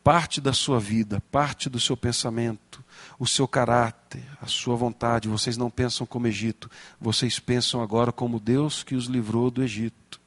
parte 0.04 0.40
da 0.40 0.54
sua 0.54 0.80
vida, 0.80 1.22
parte 1.32 1.70
do 1.70 1.80
seu 1.80 1.98
pensamento, 1.98 2.84
o 3.18 3.26
seu 3.26 3.48
caráter, 3.48 4.24
a 4.40 4.46
sua 4.46 4.76
vontade. 4.76 5.28
Vocês 5.28 5.58
não 5.58 5.72
pensam 5.72 6.06
como 6.06 6.28
Egito, 6.28 6.70
vocês 7.02 7.40
pensam 7.40 7.82
agora 7.82 8.12
como 8.12 8.40
Deus 8.40 8.84
que 8.84 8.94
os 8.94 9.06
livrou 9.06 9.50
do 9.50 9.64
Egito. 9.64 10.22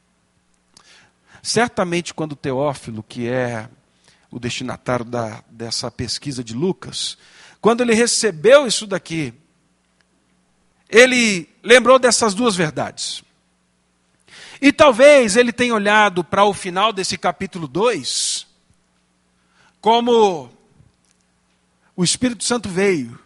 Certamente, 1.41 2.13
quando 2.13 2.35
Teófilo, 2.35 3.01
que 3.01 3.29
é 3.29 3.69
o 4.29 4.41
destinatário 4.41 5.05
da, 5.05 5.45
dessa 5.49 5.89
pesquisa 5.89 6.43
de 6.43 6.55
Lucas, 6.55 7.17
quando 7.63 7.81
ele 7.81 7.95
recebeu 7.95 8.67
isso 8.67 8.89
daqui, 8.89 9.33
ele 10.91 11.49
lembrou 11.63 11.97
dessas 11.97 12.35
duas 12.35 12.57
verdades. 12.57 13.23
E 14.61 14.73
talvez 14.73 15.37
ele 15.37 15.53
tenha 15.53 15.73
olhado 15.73 16.25
para 16.25 16.45
o 16.45 16.53
final 16.53 16.93
desse 16.93 17.17
capítulo 17.17 17.69
2, 17.69 18.49
como 19.81 20.51
o 21.95 22.03
Espírito 22.03 22.43
Santo 22.43 22.69
veio. 22.69 23.17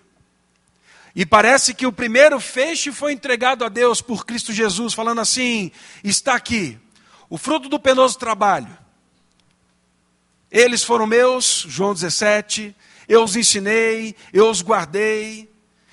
E 1.14 1.24
parece 1.24 1.72
que 1.72 1.86
o 1.86 1.92
primeiro 1.92 2.38
feixe 2.38 2.92
foi 2.92 3.14
entregado 3.14 3.64
a 3.64 3.70
Deus 3.70 4.02
por 4.02 4.26
Cristo 4.26 4.52
Jesus, 4.52 4.92
falando 4.92 5.22
assim: 5.22 5.72
está 6.04 6.34
aqui, 6.34 6.78
o 7.30 7.38
fruto 7.38 7.70
do 7.70 7.80
penoso 7.80 8.18
trabalho. 8.18 8.76
Eles 10.50 10.84
foram 10.84 11.06
meus, 11.06 11.64
João 11.66 11.94
17, 11.94 12.76
eu 13.08 13.22
os 13.22 13.36
ensinei, 13.36 14.14
eu 14.32 14.50
os 14.50 14.62
guardei, 14.62 15.50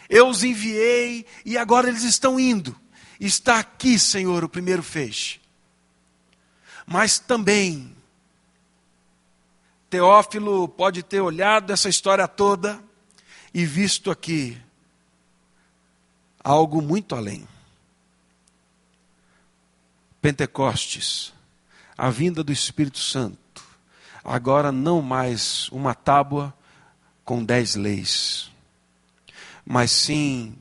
eu 0.10 0.28
os 0.28 0.44
enviei 0.44 1.26
e 1.46 1.58
agora 1.58 1.88
eles 1.88 2.04
estão 2.04 2.40
indo. 2.40 2.76
Está 3.20 3.60
aqui, 3.60 3.98
Senhor, 3.98 4.44
o 4.44 4.50
primeiro 4.50 4.84
feixe. 4.84 5.40
Mas 6.86 7.20
também, 7.20 7.96
Teófilo 9.90 10.68
pode 10.68 11.04
ter 11.04 11.22
olhado 11.22 11.72
essa 11.72 11.88
história 11.88 12.28
toda 12.28 12.84
e 13.54 13.66
visto 13.66 14.10
aqui 14.10 14.58
algo 16.44 16.82
muito 16.82 17.16
além. 17.16 17.48
Pentecostes, 20.22 21.34
a 21.98 22.10
vinda 22.10 22.44
do 22.44 22.52
Espírito 22.52 22.98
Santo, 22.98 23.64
agora 24.24 24.72
não 24.72 25.02
mais 25.02 25.70
uma 25.70 25.94
tábua 25.94 26.54
com 27.24 27.44
dez 27.44 27.76
leis, 27.76 28.52
mas 29.66 29.92
sim 29.92 30.56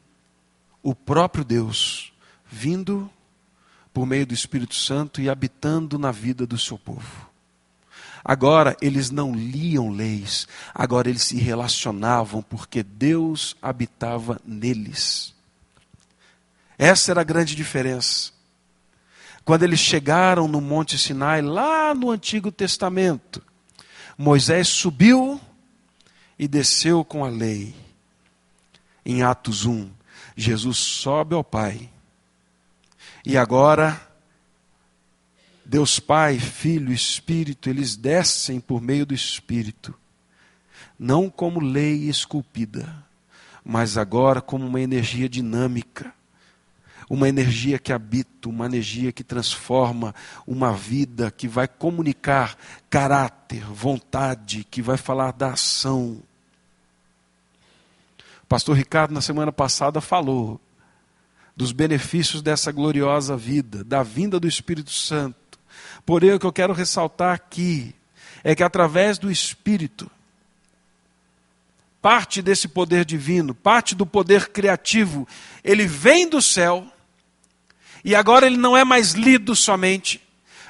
o 0.83 0.95
próprio 0.95 1.45
Deus 1.45 2.13
vindo 2.47 3.11
por 3.93 4.07
meio 4.07 4.27
do 4.27 4.35
Espírito 4.35 4.75
Santo 4.75 5.21
e 5.21 5.29
habitando 5.29 5.99
na 5.99 6.11
vida 6.11 6.47
do 6.47 6.59
seu 6.59 6.79
povo. 6.79 7.31
Agora 8.25 8.77
eles 8.81 9.11
não 9.11 9.35
liam 9.35 9.91
leis, 9.91 10.47
agora 10.73 11.09
eles 11.09 11.23
se 11.23 11.37
relacionavam 11.37 12.41
porque 12.43 12.83
Deus 12.83 13.57
habitava 13.61 14.41
neles. 14.45 15.35
Essa 16.79 17.11
era 17.11 17.21
a 17.21 17.25
grande 17.25 17.57
diferença. 17.57 18.33
Quando 19.45 19.65
eles 19.65 19.81
chegaram 19.81 20.47
no 20.47 20.61
Monte 20.61 20.97
Sinai, 20.97 21.43
lá 21.43 21.95
no 21.95 22.11
Antigo 22.11 22.53
Testamento, 22.53 23.43
Moisés 24.17 24.69
subiu 24.69 25.41
e 26.43 26.49
desceu 26.49 27.05
com 27.05 27.25
a 27.25 27.29
lei. 27.29 27.73
Em 29.07 29.23
Atos 29.23 29.65
1, 29.65 29.89
Jesus 30.37 30.77
sobe 30.77 31.37
ao 31.37 31.45
Pai. 31.45 31.89
E 33.25 33.39
agora, 33.39 34.01
Deus 35.65 36.01
Pai, 36.01 36.41
Filho, 36.41 36.93
Espírito, 36.93 37.71
eles 37.71 37.95
descem 37.95 38.59
por 38.59 38.83
meio 38.83 39.07
do 39.07 39.15
Espírito, 39.15 39.95
não 40.99 41.31
como 41.31 41.61
lei 41.61 42.09
esculpida, 42.09 42.93
mas 43.65 43.97
agora 43.97 44.41
como 44.41 44.67
uma 44.67 44.81
energia 44.81 45.29
dinâmica, 45.29 46.13
uma 47.09 47.29
energia 47.29 47.79
que 47.79 47.93
habita, 47.93 48.49
uma 48.49 48.67
energia 48.67 49.13
que 49.13 49.23
transforma, 49.23 50.13
uma 50.45 50.73
vida 50.73 51.31
que 51.31 51.47
vai 51.47 51.69
comunicar 51.69 52.59
caráter, 52.91 53.65
vontade, 53.65 54.67
que 54.69 54.83
vai 54.83 54.97
falar 54.97 55.31
da 55.31 55.53
ação 55.53 56.21
pastor 58.53 58.77
Ricardo, 58.77 59.15
na 59.15 59.23
semana 59.23 59.51
passada, 59.51 59.99
falou 59.99 60.61
dos 61.57 61.73
benefícios 61.73 62.43
dessa 62.43 62.71
gloriosa 62.71 63.35
vida, 63.35 63.83
da 63.83 64.03
vinda 64.03 64.39
do 64.39 64.47
Espírito 64.47 64.91
Santo, 64.91 65.59
Porém, 66.05 66.35
o 66.35 66.39
que 66.39 66.45
eu 66.45 66.53
quero 66.53 66.75
ressaltar 66.75 67.35
aqui 67.35 67.95
é 68.45 68.55
que 68.55 68.63
através 68.63 69.17
do 69.17 69.31
Espírito, 69.31 70.11
parte 72.03 72.43
desse 72.43 72.69
poder 72.69 73.07
divino, 73.07 73.55
parte 73.55 73.95
do 73.95 74.05
poder 74.05 74.51
criativo, 74.51 75.27
ele 75.65 75.87
vem 75.87 76.29
do 76.29 76.43
céu, 76.43 76.87
e 78.05 78.15
agora 78.15 78.45
ele 78.45 78.59
não 78.59 78.77
é 78.77 78.85
mais 78.85 79.13
lido 79.13 79.57
somente, 79.57 80.21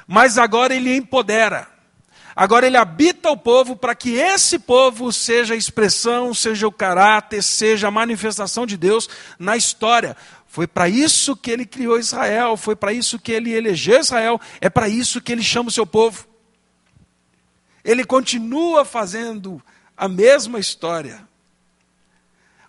mas 0.07 0.37
agora 0.37 0.73
ele 0.73 0.95
empodera. 0.95 1.67
Agora 2.35 2.65
ele 2.65 2.77
habita 2.77 3.29
o 3.29 3.37
povo 3.37 3.75
para 3.75 3.93
que 3.93 4.15
esse 4.15 4.57
povo 4.57 5.11
seja 5.11 5.53
a 5.53 5.57
expressão, 5.57 6.33
seja 6.33 6.67
o 6.67 6.71
caráter, 6.71 7.43
seja 7.43 7.87
a 7.87 7.91
manifestação 7.91 8.65
de 8.65 8.75
Deus 8.75 9.07
na 9.37 9.55
história. 9.55 10.17
Foi 10.47 10.67
para 10.67 10.89
isso 10.89 11.35
que 11.35 11.51
ele 11.51 11.65
criou 11.65 11.99
Israel, 11.99 12.57
foi 12.57 12.75
para 12.75 12.93
isso 12.93 13.19
que 13.19 13.31
ele 13.31 13.51
elegeu 13.51 13.99
Israel, 13.99 14.39
é 14.59 14.69
para 14.69 14.87
isso 14.87 15.21
que 15.21 15.31
ele 15.31 15.43
chama 15.43 15.69
o 15.69 15.71
seu 15.71 15.85
povo. 15.85 16.27
Ele 17.83 18.03
continua 18.03 18.85
fazendo 18.85 19.61
a 19.95 20.07
mesma 20.07 20.59
história. 20.59 21.27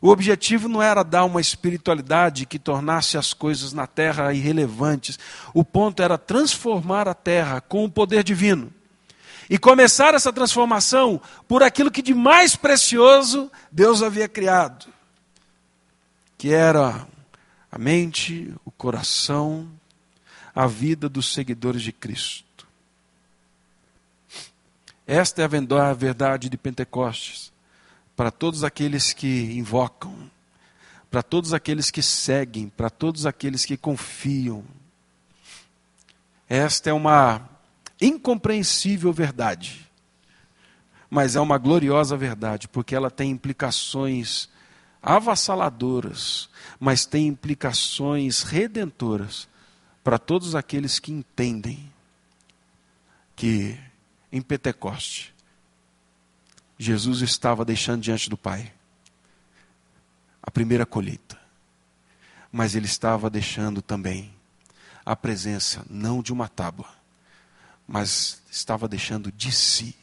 O 0.00 0.08
objetivo 0.10 0.68
não 0.68 0.82
era 0.82 1.02
dar 1.02 1.24
uma 1.24 1.40
espiritualidade 1.40 2.44
que 2.44 2.58
tornasse 2.58 3.16
as 3.16 3.32
coisas 3.32 3.72
na 3.72 3.86
terra 3.86 4.34
irrelevantes. 4.34 5.18
O 5.54 5.64
ponto 5.64 6.02
era 6.02 6.18
transformar 6.18 7.08
a 7.08 7.14
terra 7.14 7.60
com 7.62 7.86
o 7.86 7.90
poder 7.90 8.22
divino. 8.22 8.70
E 9.48 9.58
começar 9.58 10.14
essa 10.14 10.32
transformação 10.32 11.20
por 11.46 11.62
aquilo 11.62 11.90
que 11.90 12.02
de 12.02 12.14
mais 12.14 12.56
precioso 12.56 13.50
Deus 13.70 14.02
havia 14.02 14.28
criado, 14.28 14.86
que 16.38 16.52
era 16.52 17.06
a 17.70 17.78
mente, 17.78 18.54
o 18.64 18.70
coração, 18.70 19.68
a 20.54 20.66
vida 20.66 21.08
dos 21.08 21.32
seguidores 21.32 21.82
de 21.82 21.92
Cristo. 21.92 22.44
Esta 25.06 25.42
é 25.42 25.44
a 25.44 25.92
verdade 25.92 26.48
de 26.48 26.56
Pentecostes 26.56 27.52
para 28.16 28.30
todos 28.30 28.64
aqueles 28.64 29.12
que 29.12 29.52
invocam, 29.58 30.30
para 31.10 31.22
todos 31.22 31.52
aqueles 31.52 31.90
que 31.90 32.02
seguem, 32.02 32.68
para 32.68 32.88
todos 32.88 33.26
aqueles 33.26 33.64
que 33.64 33.76
confiam. 33.76 34.64
Esta 36.48 36.90
é 36.90 36.92
uma 36.92 37.53
incompreensível 38.06 39.12
verdade, 39.12 39.90
mas 41.08 41.36
é 41.36 41.40
uma 41.40 41.58
gloriosa 41.58 42.16
verdade, 42.16 42.68
porque 42.68 42.94
ela 42.94 43.10
tem 43.10 43.30
implicações 43.30 44.48
avassaladoras, 45.02 46.48
mas 46.80 47.04
tem 47.06 47.26
implicações 47.26 48.42
redentoras 48.42 49.48
para 50.02 50.18
todos 50.18 50.54
aqueles 50.54 50.98
que 50.98 51.12
entendem 51.12 51.92
que 53.36 53.78
em 54.32 54.42
Pentecoste, 54.42 55.34
Jesus 56.76 57.20
estava 57.20 57.64
deixando 57.64 58.02
diante 58.02 58.28
do 58.28 58.36
Pai 58.36 58.72
a 60.42 60.50
primeira 60.50 60.84
colheita, 60.84 61.40
mas 62.50 62.74
ele 62.74 62.86
estava 62.86 63.30
deixando 63.30 63.80
também 63.80 64.34
a 65.06 65.14
presença 65.14 65.84
não 65.88 66.20
de 66.20 66.32
uma 66.32 66.48
tábua, 66.48 66.88
mas 67.86 68.42
estava 68.50 68.88
deixando 68.88 69.30
de 69.30 69.52
si, 69.52 69.94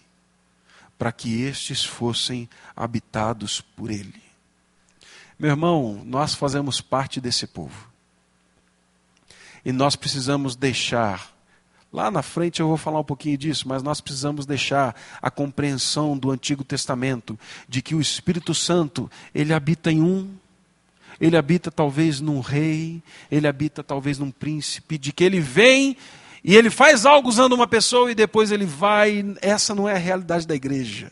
para 0.97 1.11
que 1.11 1.41
estes 1.41 1.83
fossem 1.83 2.49
habitados 2.75 3.61
por 3.61 3.89
ele. 3.89 4.21
Meu 5.39 5.49
irmão, 5.49 6.03
nós 6.05 6.35
fazemos 6.35 6.79
parte 6.79 7.19
desse 7.19 7.47
povo. 7.47 7.89
E 9.65 9.71
nós 9.71 9.95
precisamos 9.95 10.55
deixar 10.55 11.31
Lá 11.93 12.09
na 12.09 12.21
frente 12.21 12.61
eu 12.61 12.69
vou 12.69 12.77
falar 12.77 13.01
um 13.01 13.03
pouquinho 13.03 13.37
disso, 13.37 13.67
mas 13.67 13.83
nós 13.83 13.99
precisamos 13.99 14.45
deixar 14.45 14.95
a 15.21 15.29
compreensão 15.29 16.17
do 16.17 16.31
Antigo 16.31 16.63
Testamento 16.63 17.37
de 17.67 17.81
que 17.81 17.93
o 17.93 17.99
Espírito 17.99 18.53
Santo, 18.53 19.11
ele 19.35 19.53
habita 19.53 19.91
em 19.91 20.01
um, 20.01 20.33
ele 21.19 21.35
habita 21.35 21.69
talvez 21.69 22.21
num 22.21 22.39
rei, 22.39 23.03
ele 23.29 23.45
habita 23.45 23.83
talvez 23.83 24.17
num 24.17 24.31
príncipe, 24.31 24.97
de 24.97 25.11
que 25.11 25.23
ele 25.23 25.41
vem 25.41 25.97
e 26.43 26.55
ele 26.55 26.69
faz 26.69 27.05
algo 27.05 27.29
usando 27.29 27.53
uma 27.53 27.67
pessoa 27.67 28.11
e 28.11 28.15
depois 28.15 28.51
ele 28.51 28.65
vai. 28.65 29.23
Essa 29.41 29.75
não 29.75 29.87
é 29.87 29.93
a 29.93 29.99
realidade 29.99 30.47
da 30.47 30.55
igreja. 30.55 31.11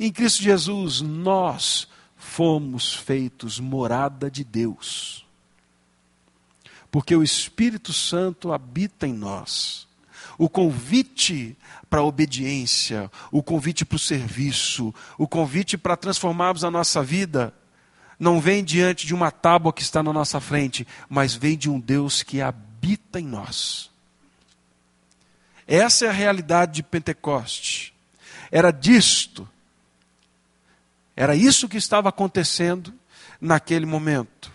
Em 0.00 0.10
Cristo 0.10 0.42
Jesus, 0.42 1.00
nós 1.00 1.86
fomos 2.16 2.94
feitos 2.94 3.60
morada 3.60 4.30
de 4.30 4.42
Deus 4.42 5.22
porque 6.92 7.16
o 7.16 7.22
Espírito 7.22 7.90
Santo 7.90 8.52
habita 8.52 9.06
em 9.06 9.14
nós. 9.14 9.88
O 10.36 10.48
convite 10.48 11.56
para 11.88 12.00
a 12.00 12.04
obediência, 12.04 13.10
o 13.30 13.42
convite 13.42 13.82
para 13.84 13.96
o 13.96 13.98
serviço, 13.98 14.94
o 15.16 15.26
convite 15.26 15.78
para 15.78 15.96
transformarmos 15.96 16.64
a 16.64 16.70
nossa 16.70 17.02
vida, 17.02 17.54
não 18.20 18.40
vem 18.40 18.62
diante 18.62 19.06
de 19.06 19.14
uma 19.14 19.30
tábua 19.30 19.72
que 19.72 19.82
está 19.82 20.02
na 20.02 20.12
nossa 20.12 20.38
frente, 20.38 20.86
mas 21.08 21.34
vem 21.34 21.56
de 21.56 21.70
um 21.70 21.80
Deus 21.80 22.22
que 22.22 22.42
habita 22.42 23.18
em 23.18 23.24
nós. 23.24 23.90
Essa 25.74 26.04
é 26.04 26.08
a 26.10 26.12
realidade 26.12 26.72
de 26.72 26.82
Pentecoste. 26.82 27.94
Era 28.50 28.70
disto, 28.70 29.48
era 31.16 31.34
isso 31.34 31.66
que 31.66 31.78
estava 31.78 32.10
acontecendo 32.10 32.92
naquele 33.40 33.86
momento. 33.86 34.52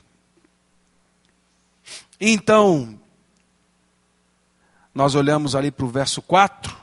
Então, 2.21 2.99
nós 4.93 5.15
olhamos 5.15 5.55
ali 5.55 5.71
para 5.71 5.87
o 5.87 5.89
verso 5.89 6.21
4 6.21 6.77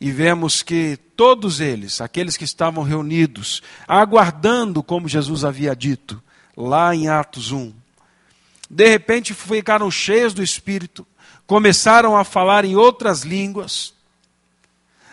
e 0.00 0.10
vemos 0.10 0.60
que 0.60 0.98
todos 1.14 1.60
eles, 1.60 2.00
aqueles 2.00 2.36
que 2.36 2.42
estavam 2.42 2.82
reunidos, 2.82 3.62
aguardando 3.86 4.82
como 4.82 5.06
Jesus 5.06 5.44
havia 5.44 5.76
dito, 5.76 6.20
lá 6.56 6.92
em 6.92 7.06
Atos 7.08 7.52
1, 7.52 7.72
de 8.68 8.88
repente 8.88 9.32
ficaram 9.32 9.88
cheios 9.88 10.34
do 10.34 10.42
Espírito, 10.42 11.06
começaram 11.48 12.14
a 12.14 12.24
falar 12.24 12.66
em 12.66 12.76
outras 12.76 13.22
línguas, 13.22 13.94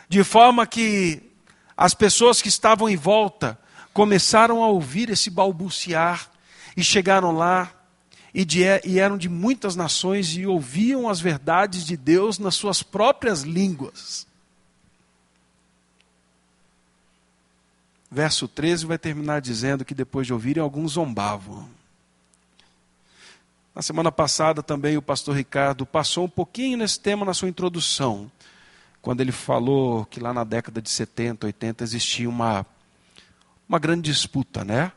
de 0.10 0.22
forma 0.22 0.68
que 0.68 1.24
as 1.78 1.94
pessoas 1.94 2.42
que 2.42 2.50
estavam 2.50 2.90
em 2.90 2.98
volta 2.98 3.58
começaram 3.94 4.62
a 4.62 4.68
ouvir 4.68 5.10
esse 5.10 5.30
balbuciar 5.30 6.30
e 6.76 6.84
chegaram 6.84 7.32
lá 7.32 7.72
e, 8.34 8.44
de, 8.44 8.64
e 8.84 9.00
eram 9.00 9.18
de 9.18 9.30
muitas 9.30 9.78
nações 9.78 10.36
e 10.36 10.46
ouviam 10.46 11.08
as 11.08 11.22
verdades 11.22 11.86
de 11.86 11.96
Deus 11.96 12.38
nas 12.38 12.56
suas 12.56 12.84
próprias 12.84 13.44
línguas. 13.44 14.28
Verso 18.12 18.46
13 18.50 18.86
vai 18.86 18.98
terminar 18.98 19.40
dizendo 19.40 19.86
que 19.86 19.96
depois 19.96 20.28
de 20.28 20.34
ouvirem, 20.34 20.62
alguns 20.62 20.92
zombavam. 20.94 21.70
Na 23.76 23.82
semana 23.82 24.10
passada 24.10 24.64
também 24.64 24.96
o 24.96 25.02
pastor 25.02 25.36
Ricardo 25.36 25.86
passou 25.86 26.24
um 26.24 26.30
pouquinho 26.30 26.78
nesse 26.78 26.98
tema 26.98 27.26
na 27.26 27.34
sua 27.34 27.50
introdução, 27.50 28.32
quando 29.02 29.20
ele 29.20 29.34
falou 29.34 30.06
que 30.06 30.18
lá 30.18 30.34
na 30.34 30.46
década 30.46 30.82
de 30.82 30.90
70, 30.90 31.46
80 31.48 31.84
existia 31.84 32.30
uma, 32.30 32.66
uma 33.68 33.78
grande 33.78 34.10
disputa, 34.10 34.64
né? 34.64 34.94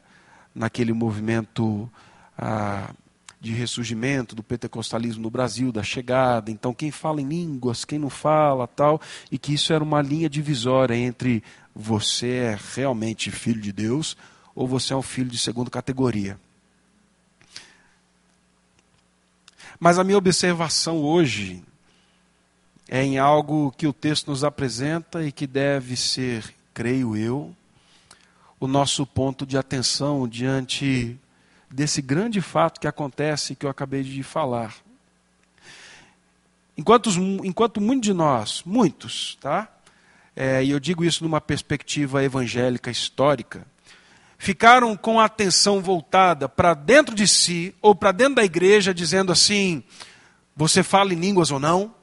Naquele 0.55 0.93
movimento 0.93 1.91
ah, 2.38 2.95
de 3.41 3.53
ressurgimento 3.53 4.37
do 4.37 4.45
pentecostalismo 4.45 5.25
no 5.25 5.31
Brasil, 5.31 5.73
da 5.73 5.83
chegada. 5.83 6.49
Então, 6.49 6.73
quem 6.73 6.93
fala 6.93 7.21
em 7.21 7.29
línguas, 7.29 7.85
quem 7.85 7.99
não 7.99 8.09
fala, 8.09 8.69
tal, 8.69 9.01
e 9.29 9.37
que 9.37 9.55
isso 9.55 9.73
era 9.73 9.83
uma 9.83 10.01
linha 10.01 10.31
divisória 10.31 10.95
entre 10.95 11.43
você 11.75 12.29
é 12.29 12.59
realmente 12.77 13.33
filho 13.33 13.61
de 13.61 13.73
Deus 13.73 14.17
ou 14.55 14.69
você 14.69 14.93
é 14.93 14.97
um 14.97 15.03
filho 15.03 15.29
de 15.29 15.38
segunda 15.38 15.69
categoria. 15.69 16.38
Mas 19.81 19.99
a 19.99 20.05
minha 20.05 20.19
observação 20.19 20.99
hoje 20.99 21.62
é 22.88 23.03
em 23.03 23.19
algo 23.19 23.73
que 23.77 23.87
o 23.87 23.93
texto 23.93 24.29
nos 24.29 24.43
apresenta 24.43 25.25
e 25.25 25.31
que 25.31 25.47
deve 25.47 25.97
ser, 25.97 26.53
creio 26.75 27.17
eu, 27.17 27.55
o 28.59 28.67
nosso 28.67 29.07
ponto 29.07 29.47
de 29.47 29.57
atenção 29.57 30.27
diante 30.27 31.17
desse 31.71 32.03
grande 32.03 32.41
fato 32.41 32.81
que 32.81 32.88
acontece 32.88 33.55
que 33.55 33.67
eu 33.67 33.71
acabei 33.71 34.03
de 34.03 34.23
falar. 34.23 34.75
Enquanto, 36.77 37.11
enquanto 37.45 37.81
muitos 37.81 38.07
de 38.07 38.12
nós, 38.12 38.62
muitos, 38.64 39.37
tá? 39.41 39.69
É, 40.35 40.64
e 40.64 40.71
eu 40.71 40.81
digo 40.81 41.05
isso 41.05 41.23
numa 41.23 41.41
perspectiva 41.41 42.23
evangélica 42.23 42.91
histórica, 42.91 43.67
ficaram 44.38 44.96
com 44.96 45.20
a 45.20 45.27
atenção 45.27 45.83
voltada 45.83 46.48
para 46.48 46.72
dentro 46.72 47.14
de 47.14 47.29
si 47.29 47.74
ou 47.83 47.94
para 47.94 48.12
dentro 48.12 48.37
da 48.37 48.44
igreja, 48.44 48.94
dizendo 48.94 49.31
assim: 49.31 49.83
você 50.57 50.83
fala 50.83 51.12
em 51.12 51.18
línguas 51.18 51.51
ou 51.51 51.59
não? 51.59 51.94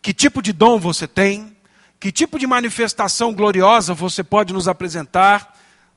Que 0.00 0.14
tipo 0.14 0.40
de 0.40 0.52
dom 0.52 0.78
você 0.78 1.08
tem? 1.08 1.56
Que 1.98 2.12
tipo 2.12 2.38
de 2.38 2.46
manifestação 2.46 3.32
gloriosa 3.32 3.94
você 3.94 4.22
pode 4.22 4.52
nos 4.52 4.68
apresentar? 4.68 5.52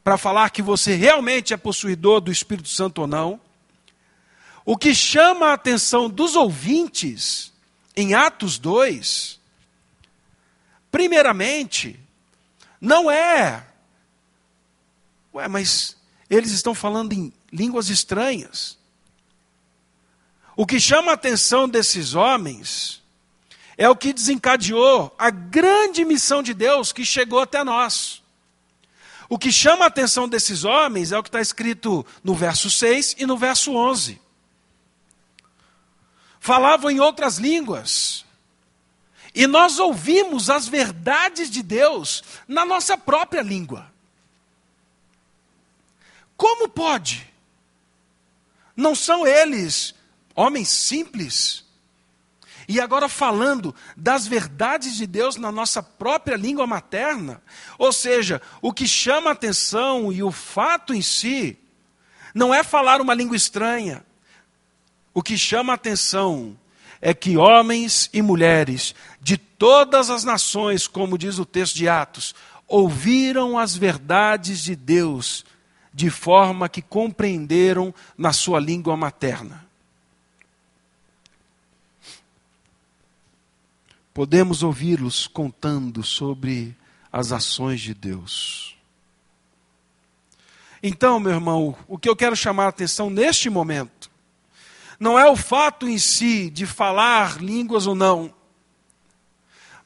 para 0.06 0.20
falar 0.20 0.52
que 0.52 0.62
você 0.62 0.94
realmente 0.94 1.52
é 1.52 1.58
possuidor 1.58 2.22
do 2.22 2.32
Espírito 2.32 2.70
Santo 2.70 3.02
ou 3.02 3.08
não. 3.08 3.42
O 4.64 4.78
que 4.78 4.94
chama 4.94 5.48
a 5.48 5.54
atenção 5.54 6.08
dos 6.08 6.36
ouvintes 6.36 7.52
em 7.96 8.14
Atos 8.14 8.60
2, 8.60 9.40
primeiramente, 10.92 12.00
não 12.80 13.10
é. 13.10 13.66
Ué, 15.36 15.50
mas 15.50 15.98
eles 16.30 16.52
estão 16.52 16.74
falando 16.74 17.12
em 17.12 17.34
línguas 17.52 17.90
estranhas. 17.90 18.78
O 20.56 20.66
que 20.66 20.80
chama 20.80 21.12
a 21.12 21.16
atenção 21.16 21.68
desses 21.68 22.16
homens 22.16 23.04
é 23.78 23.90
o 23.90 23.98
que 23.98 24.14
desencadeou 24.14 25.14
a 25.20 25.30
grande 25.30 26.06
missão 26.06 26.42
de 26.42 26.54
Deus 26.54 26.94
que 26.94 27.04
chegou 27.04 27.42
até 27.42 27.66
nós. 27.66 28.24
O 29.28 29.38
que 29.38 29.52
chama 29.52 29.84
a 29.84 29.90
atenção 29.90 30.26
desses 30.30 30.64
homens 30.64 31.12
é 31.12 31.18
o 31.18 31.24
que 31.24 31.28
está 31.28 31.42
escrito 31.42 32.06
no 32.24 32.34
verso 32.34 32.70
6 32.70 33.16
e 33.18 33.26
no 33.26 33.36
verso 33.36 33.74
11. 33.76 34.22
Falavam 36.40 36.90
em 36.90 37.02
outras 37.02 37.40
línguas. 37.40 38.24
E 39.34 39.48
nós 39.48 39.80
ouvimos 39.80 40.50
as 40.50 40.66
verdades 40.66 41.50
de 41.50 41.62
Deus 41.62 42.24
na 42.48 42.66
nossa 42.66 42.98
própria 42.98 43.42
língua. 43.42 43.94
Como 46.36 46.68
pode? 46.68 47.32
Não 48.76 48.94
são 48.94 49.26
eles 49.26 49.96
homens 50.36 50.68
simples. 50.68 51.64
E 52.68 52.82
agora 52.82 53.08
falando 53.08 53.74
das 53.96 54.28
verdades 54.28 54.96
de 54.96 55.06
Deus 55.06 55.36
na 55.36 55.52
nossa 55.52 55.84
própria 55.84 56.36
língua 56.36 56.66
materna, 56.66 57.42
ou 57.78 57.94
seja, 57.94 58.42
o 58.62 58.74
que 58.74 58.88
chama 58.88 59.30
a 59.30 59.34
atenção 59.34 60.12
e 60.12 60.24
o 60.24 60.32
fato 60.32 60.94
em 60.94 61.02
si 61.02 61.58
não 62.34 62.54
é 62.54 62.64
falar 62.64 63.00
uma 63.02 63.14
língua 63.14 63.38
estranha. 63.38 64.04
O 65.14 65.22
que 65.22 65.38
chama 65.38 65.74
a 65.74 65.76
atenção 65.76 66.58
é 67.00 67.14
que 67.14 67.38
homens 67.38 68.10
e 68.12 68.22
mulheres 68.22 68.96
de 69.22 69.38
todas 69.38 70.10
as 70.10 70.24
nações, 70.24 70.88
como 70.88 71.18
diz 71.18 71.38
o 71.38 71.46
texto 71.46 71.76
de 71.76 71.88
Atos, 71.88 72.34
ouviram 72.68 73.58
as 73.58 73.76
verdades 73.76 74.62
de 74.62 74.76
Deus 74.76 75.46
de 75.96 76.12
forma 76.12 76.70
que 76.70 76.84
compreenderam 76.84 77.92
na 78.16 78.32
sua 78.32 78.60
língua 78.60 78.96
materna. 78.96 79.66
podemos 84.16 84.64
ouvi-los 84.64 85.28
contando 85.28 86.02
sobre 86.02 86.74
as 87.12 87.34
ações 87.34 87.82
de 87.82 87.94
Deus. 87.94 88.78
Então, 90.82 91.20
meu 91.20 91.34
irmão, 91.34 91.76
o 91.86 91.98
que 91.98 92.08
eu 92.08 92.16
quero 92.16 92.34
chamar 92.34 92.68
a 92.68 92.70
atenção 92.70 93.10
neste 93.10 93.50
momento 93.50 94.10
não 94.98 95.20
é 95.20 95.30
o 95.30 95.36
fato 95.36 95.86
em 95.86 95.98
si 95.98 96.50
de 96.50 96.66
falar 96.66 97.44
línguas 97.44 97.88
ou 97.88 97.94
não, 97.94 98.34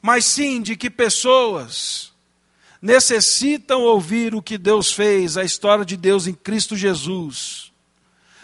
mas 0.00 0.26
sim 0.26 0.62
de 0.62 0.76
que 0.76 0.88
pessoas 0.88 2.09
necessitam 2.80 3.82
ouvir 3.82 4.34
o 4.34 4.42
que 4.42 4.56
Deus 4.56 4.92
fez, 4.92 5.36
a 5.36 5.44
história 5.44 5.84
de 5.84 5.96
Deus 5.96 6.26
em 6.26 6.34
Cristo 6.34 6.76
Jesus, 6.76 7.72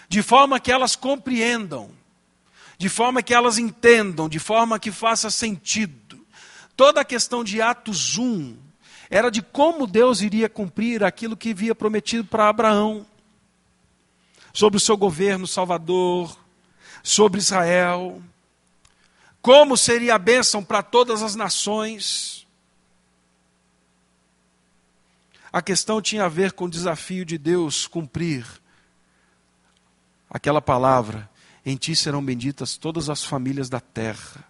de 0.08 0.22
forma 0.22 0.60
que 0.60 0.70
elas 0.70 0.94
compreendam 0.94 1.90
de 2.78 2.88
forma 2.88 3.22
que 3.22 3.34
elas 3.34 3.58
entendam, 3.58 4.28
de 4.28 4.38
forma 4.38 4.78
que 4.78 4.90
faça 4.90 5.30
sentido. 5.30 6.20
Toda 6.76 7.00
a 7.00 7.04
questão 7.04 7.42
de 7.42 7.62
Atos 7.62 8.18
1 8.18 8.56
era 9.08 9.30
de 9.30 9.40
como 9.40 9.86
Deus 9.86 10.20
iria 10.20 10.48
cumprir 10.48 11.02
aquilo 11.02 11.36
que 11.36 11.50
havia 11.50 11.74
prometido 11.74 12.24
para 12.24 12.48
Abraão, 12.48 13.06
sobre 14.52 14.78
o 14.78 14.80
seu 14.80 14.96
governo 14.96 15.46
salvador, 15.46 16.36
sobre 17.02 17.38
Israel, 17.38 18.22
como 19.40 19.76
seria 19.76 20.16
a 20.16 20.18
bênção 20.18 20.62
para 20.64 20.82
todas 20.82 21.22
as 21.22 21.34
nações. 21.34 22.45
A 25.56 25.62
questão 25.62 26.02
tinha 26.02 26.26
a 26.26 26.28
ver 26.28 26.52
com 26.52 26.66
o 26.66 26.70
desafio 26.70 27.24
de 27.24 27.38
Deus 27.38 27.86
cumprir 27.86 28.46
aquela 30.28 30.60
palavra 30.60 31.30
em 31.64 31.78
ti 31.78 31.96
serão 31.96 32.22
benditas 32.22 32.76
todas 32.76 33.08
as 33.08 33.24
famílias 33.24 33.70
da 33.70 33.80
terra. 33.80 34.44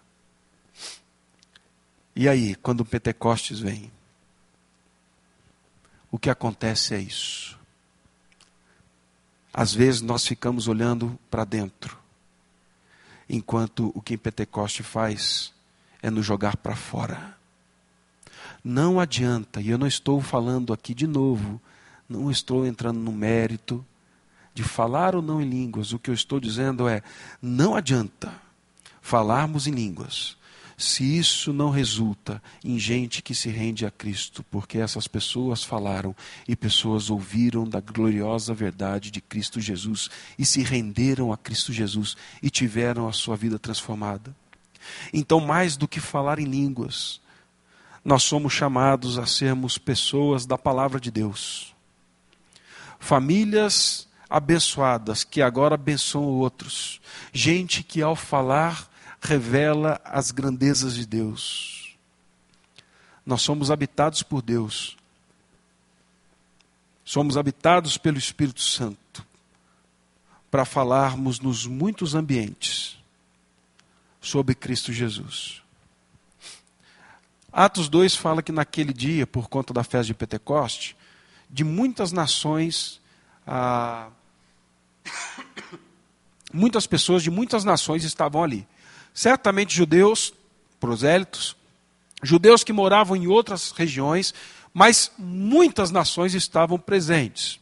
E 2.13 2.27
aí, 2.27 2.55
quando 2.55 2.81
o 2.81 2.85
Pentecostes 2.85 3.61
vem, 3.61 3.89
o 6.11 6.19
que 6.19 6.29
acontece 6.29 6.93
é 6.93 6.99
isso. 6.99 7.57
Às 9.53 9.73
vezes 9.73 10.01
nós 10.01 10.27
ficamos 10.27 10.67
olhando 10.67 11.17
para 11.31 11.45
dentro, 11.45 11.97
enquanto 13.29 13.93
o 13.95 14.01
que 14.01 14.15
em 14.15 14.17
faz 14.83 15.53
é 16.03 16.09
nos 16.09 16.25
jogar 16.25 16.57
para 16.57 16.75
fora. 16.75 17.36
Não 18.69 18.99
adianta, 18.99 19.61
e 19.61 19.69
eu 19.69 19.77
não 19.77 19.87
estou 19.87 20.19
falando 20.19 20.73
aqui 20.73 20.93
de 20.93 21.07
novo, 21.07 21.61
não 22.09 22.29
estou 22.29 22.65
entrando 22.65 22.99
no 22.99 23.13
mérito 23.13 23.83
de 24.53 24.61
falar 24.61 25.15
ou 25.15 25.21
não 25.21 25.41
em 25.41 25.49
línguas, 25.49 25.93
o 25.93 25.99
que 25.99 26.09
eu 26.09 26.13
estou 26.13 26.37
dizendo 26.37 26.85
é: 26.85 27.01
não 27.41 27.77
adianta 27.77 28.29
falarmos 29.01 29.67
em 29.67 29.71
línguas 29.71 30.35
se 30.77 31.17
isso 31.17 31.53
não 31.53 31.69
resulta 31.69 32.43
em 32.61 32.77
gente 32.77 33.21
que 33.21 33.33
se 33.33 33.47
rende 33.47 33.85
a 33.85 33.89
Cristo, 33.89 34.43
porque 34.51 34.79
essas 34.79 35.07
pessoas 35.07 35.63
falaram 35.63 36.13
e 36.45 36.53
pessoas 36.53 37.09
ouviram 37.09 37.63
da 37.63 37.79
gloriosa 37.79 38.53
verdade 38.53 39.09
de 39.09 39.21
Cristo 39.21 39.61
Jesus 39.61 40.09
e 40.37 40.45
se 40.45 40.61
renderam 40.61 41.31
a 41.31 41.37
Cristo 41.37 41.71
Jesus 41.71 42.17
e 42.43 42.49
tiveram 42.49 43.07
a 43.07 43.13
sua 43.13 43.37
vida 43.37 43.57
transformada. 43.57 44.35
Então, 45.13 45.39
mais 45.39 45.77
do 45.77 45.87
que 45.87 46.01
falar 46.01 46.37
em 46.37 46.45
línguas, 46.45 47.21
nós 48.07 48.23
somos 48.23 48.53
chamados 48.53 49.19
a 49.19 49.25
sermos 49.25 49.77
pessoas 49.77 50.45
da 50.45 50.57
palavra 50.57 50.97
de 50.97 51.11
Deus. 51.11 51.75
Famílias 52.97 54.07
abençoadas 54.29 55.25
que 55.25 55.41
agora 55.41 55.75
abençoam 55.75 56.23
outros. 56.23 57.01
Gente 57.33 57.83
que 57.83 58.01
ao 58.01 58.15
falar 58.15 58.89
revela 59.19 59.99
as 60.05 60.31
grandezas 60.31 60.95
de 60.95 61.05
Deus. 61.05 61.97
Nós 63.25 63.41
somos 63.41 63.69
habitados 63.69 64.23
por 64.23 64.41
Deus. 64.41 64.95
Somos 67.03 67.35
habitados 67.35 67.97
pelo 67.97 68.17
Espírito 68.17 68.61
Santo 68.61 69.25
para 70.49 70.63
falarmos 70.63 71.41
nos 71.41 71.65
muitos 71.65 72.15
ambientes 72.15 72.97
sobre 74.21 74.55
Cristo 74.55 74.93
Jesus. 74.93 75.66
Atos 77.59 77.89
2 77.89 78.15
fala 78.15 78.43
que 78.43 78.51
naquele 78.51 78.93
dia, 78.93 79.25
por 79.25 79.49
conta 79.49 79.73
da 79.73 79.83
festa 79.83 80.05
de 80.05 80.13
Pentecoste, 80.13 80.95
de 81.49 81.63
muitas 81.63 82.11
nações 82.11 83.01
ah, 83.47 84.09
muitas 86.53 86.85
pessoas 86.85 87.23
de 87.23 87.31
muitas 87.31 87.63
nações 87.63 88.03
estavam 88.03 88.43
ali. 88.43 88.67
Certamente 89.11 89.75
judeus, 89.75 90.31
prosélitos, 90.79 91.55
judeus 92.21 92.63
que 92.63 92.71
moravam 92.71 93.15
em 93.15 93.25
outras 93.25 93.71
regiões, 93.71 94.35
mas 94.71 95.11
muitas 95.17 95.89
nações 95.89 96.35
estavam 96.35 96.77
presentes. 96.77 97.59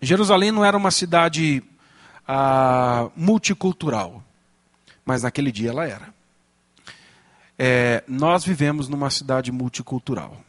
Jerusalém 0.00 0.50
não 0.50 0.64
era 0.64 0.76
uma 0.76 0.90
cidade 0.90 1.62
ah, 2.26 3.10
multicultural, 3.14 4.24
mas 5.04 5.22
naquele 5.22 5.52
dia 5.52 5.68
ela 5.68 5.84
era. 5.84 6.11
É, 7.58 8.02
nós 8.08 8.44
vivemos 8.44 8.88
numa 8.88 9.10
cidade 9.10 9.52
multicultural. 9.52 10.40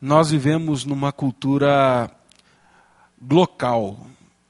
Nós 0.00 0.30
vivemos 0.30 0.84
numa 0.84 1.12
cultura 1.12 2.10
local, 3.30 4.06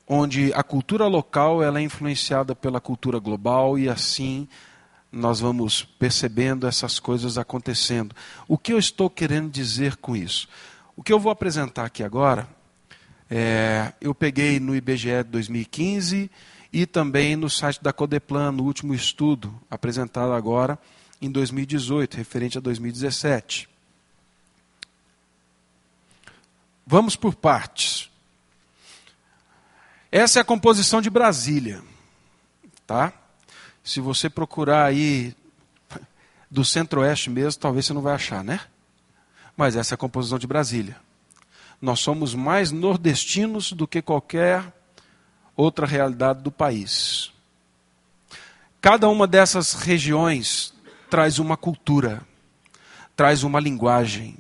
onde 0.09 0.53
a 0.53 0.63
cultura 0.63 1.07
local 1.07 1.63
ela 1.63 1.79
é 1.79 1.83
influenciada 1.83 2.55
pela 2.55 2.81
cultura 2.81 3.19
global 3.19 3.79
e 3.79 3.89
assim 3.89 4.49
nós 5.13 5.39
vamos 5.39 5.85
percebendo 5.85 6.67
essas 6.67 6.99
coisas 6.99 7.39
acontecendo. 7.39 8.17
O 8.49 8.59
que 8.59 8.73
eu 8.73 8.79
estou 8.79 9.09
querendo 9.09 9.49
dizer 9.49 9.97
com 9.97 10.17
isso? 10.17 10.49
O 10.97 11.03
que 11.03 11.13
eu 11.13 11.21
vou 11.21 11.31
apresentar 11.31 11.85
aqui 11.85 12.03
agora, 12.03 12.49
é, 13.31 13.93
eu 14.01 14.13
peguei 14.13 14.59
no 14.59 14.75
IBGE 14.75 15.23
2015 15.23 16.29
e 16.73 16.85
também 16.85 17.37
no 17.37 17.49
site 17.49 17.81
da 17.81 17.93
Codeplan, 17.93 18.51
no 18.51 18.65
último 18.65 18.93
estudo 18.93 19.55
apresentado 19.71 20.33
agora 20.33 20.77
em 21.21 21.31
2018, 21.31 22.17
referente 22.17 22.59
a 22.59 22.61
2017. 22.61 23.69
Vamos 26.87 27.17
por 27.17 27.35
partes. 27.35 28.11
Essa 30.13 30.39
é 30.39 30.43
a 30.43 30.45
composição 30.45 31.01
de 31.01 31.11
Brasília, 31.11 31.83
tá? 32.87 33.13
Se 33.83 34.01
você 34.01 34.31
procurar 34.31 34.85
aí 34.85 35.35
do 36.51 36.65
centro-oeste 36.65 37.31
mesmo, 37.31 37.61
talvez 37.61 37.87
você 37.87 37.93
não 37.93 38.03
vai 38.03 38.15
achar, 38.15 38.45
né? 38.45 38.61
Mas 39.57 39.77
essa 39.77 39.95
é 39.95 39.97
a 39.97 39.99
composição 39.99 40.39
de 40.39 40.47
Brasília. 40.47 40.97
Nós 41.81 42.01
somos 42.01 42.35
mais 42.35 42.71
nordestinos 42.71 43.73
do 43.73 43.87
que 43.89 44.01
qualquer 44.01 44.73
outra 45.57 45.87
realidade 45.87 46.43
do 46.43 46.51
país. 46.51 47.33
Cada 48.81 49.09
uma 49.09 49.27
dessas 49.27 49.73
regiões 49.73 50.74
traz 51.15 51.39
uma 51.39 51.57
cultura, 51.57 52.27
traz 53.15 53.45
uma 53.45 53.61
linguagem. 53.61 54.37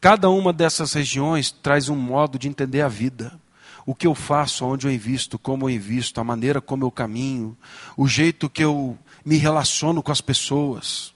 Cada 0.00 0.30
uma 0.30 0.50
dessas 0.50 0.94
regiões 0.94 1.50
traz 1.50 1.90
um 1.90 1.94
modo 1.94 2.38
de 2.38 2.48
entender 2.48 2.80
a 2.80 2.88
vida. 2.88 3.38
O 3.84 3.94
que 3.94 4.06
eu 4.06 4.14
faço, 4.14 4.64
onde 4.64 4.86
eu 4.86 4.90
invisto, 4.90 5.38
como 5.38 5.66
eu 5.66 5.74
invisto, 5.74 6.18
a 6.18 6.24
maneira 6.24 6.58
como 6.58 6.86
eu 6.86 6.90
caminho, 6.90 7.54
o 7.98 8.08
jeito 8.08 8.48
que 8.48 8.64
eu 8.64 8.98
me 9.26 9.36
relaciono 9.36 10.02
com 10.02 10.10
as 10.10 10.22
pessoas. 10.22 11.12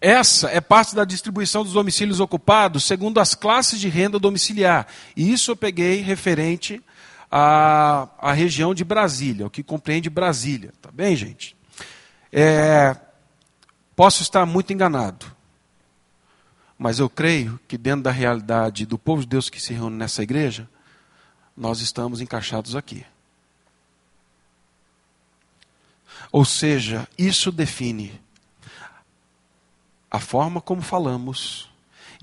Essa 0.00 0.50
é 0.50 0.60
parte 0.60 0.96
da 0.96 1.04
distribuição 1.04 1.62
dos 1.62 1.74
domicílios 1.74 2.18
ocupados 2.18 2.82
segundo 2.82 3.20
as 3.20 3.36
classes 3.36 3.78
de 3.78 3.88
renda 3.88 4.18
domiciliar. 4.18 4.88
E 5.16 5.32
isso 5.32 5.52
eu 5.52 5.56
peguei 5.56 6.00
referente 6.00 6.82
à, 7.36 8.08
à 8.20 8.32
região 8.32 8.72
de 8.72 8.84
Brasília, 8.84 9.44
o 9.44 9.50
que 9.50 9.60
compreende 9.60 10.08
Brasília. 10.08 10.72
Tá 10.80 10.88
bem, 10.92 11.16
gente? 11.16 11.56
É, 12.30 12.96
posso 13.96 14.22
estar 14.22 14.46
muito 14.46 14.72
enganado. 14.72 15.26
Mas 16.78 17.00
eu 17.00 17.10
creio 17.10 17.58
que 17.66 17.76
dentro 17.76 18.04
da 18.04 18.12
realidade 18.12 18.86
do 18.86 18.96
povo 18.96 19.22
de 19.22 19.26
Deus 19.26 19.50
que 19.50 19.60
se 19.60 19.74
reúne 19.74 19.96
nessa 19.96 20.22
igreja, 20.22 20.68
nós 21.56 21.80
estamos 21.80 22.20
encaixados 22.20 22.76
aqui. 22.76 23.04
Ou 26.30 26.44
seja, 26.44 27.08
isso 27.18 27.50
define 27.50 28.20
a 30.08 30.20
forma 30.20 30.60
como 30.60 30.82
falamos, 30.82 31.68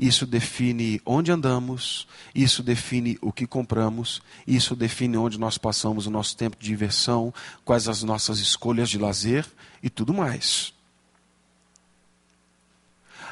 isso 0.01 0.25
define 0.25 0.99
onde 1.05 1.31
andamos, 1.31 2.07
isso 2.33 2.63
define 2.63 3.19
o 3.21 3.31
que 3.31 3.45
compramos, 3.45 4.19
isso 4.47 4.75
define 4.75 5.15
onde 5.15 5.39
nós 5.39 5.59
passamos 5.59 6.07
o 6.07 6.09
nosso 6.09 6.35
tempo 6.35 6.57
de 6.59 6.65
diversão, 6.65 7.31
quais 7.63 7.87
as 7.87 8.01
nossas 8.01 8.39
escolhas 8.39 8.89
de 8.89 8.97
lazer 8.97 9.45
e 9.83 9.91
tudo 9.91 10.11
mais. 10.11 10.73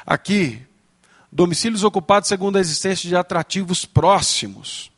Aqui, 0.06 0.62
domicílios 1.30 1.82
ocupados 1.82 2.28
segundo 2.28 2.56
a 2.56 2.60
existência 2.60 3.08
de 3.08 3.16
atrativos 3.16 3.84
próximos. 3.84 4.92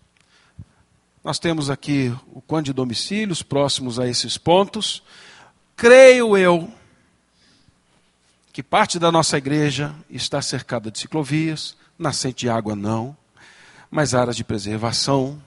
Nós 1.25 1.39
temos 1.39 1.71
aqui 1.71 2.15
o 2.35 2.43
quanto 2.43 2.67
de 2.67 2.75
domicílios 2.75 3.43
próximos 3.43 3.99
a 3.99 4.07
esses 4.07 4.37
pontos. 4.37 5.03
Creio 5.75 6.37
eu 6.37 6.71
que 8.53 8.63
parte 8.63 8.99
da 8.99 9.11
nossa 9.11 9.39
igreja 9.39 9.95
está 10.11 10.43
cercada 10.43 10.91
de 10.91 10.99
ciclovias, 10.99 11.75
nascente 11.99 12.41
de 12.41 12.51
água 12.51 12.77
não, 12.77 13.17
mas 13.91 14.15
áreas 14.15 14.37
de 14.37 14.45
preservação, 14.45 15.43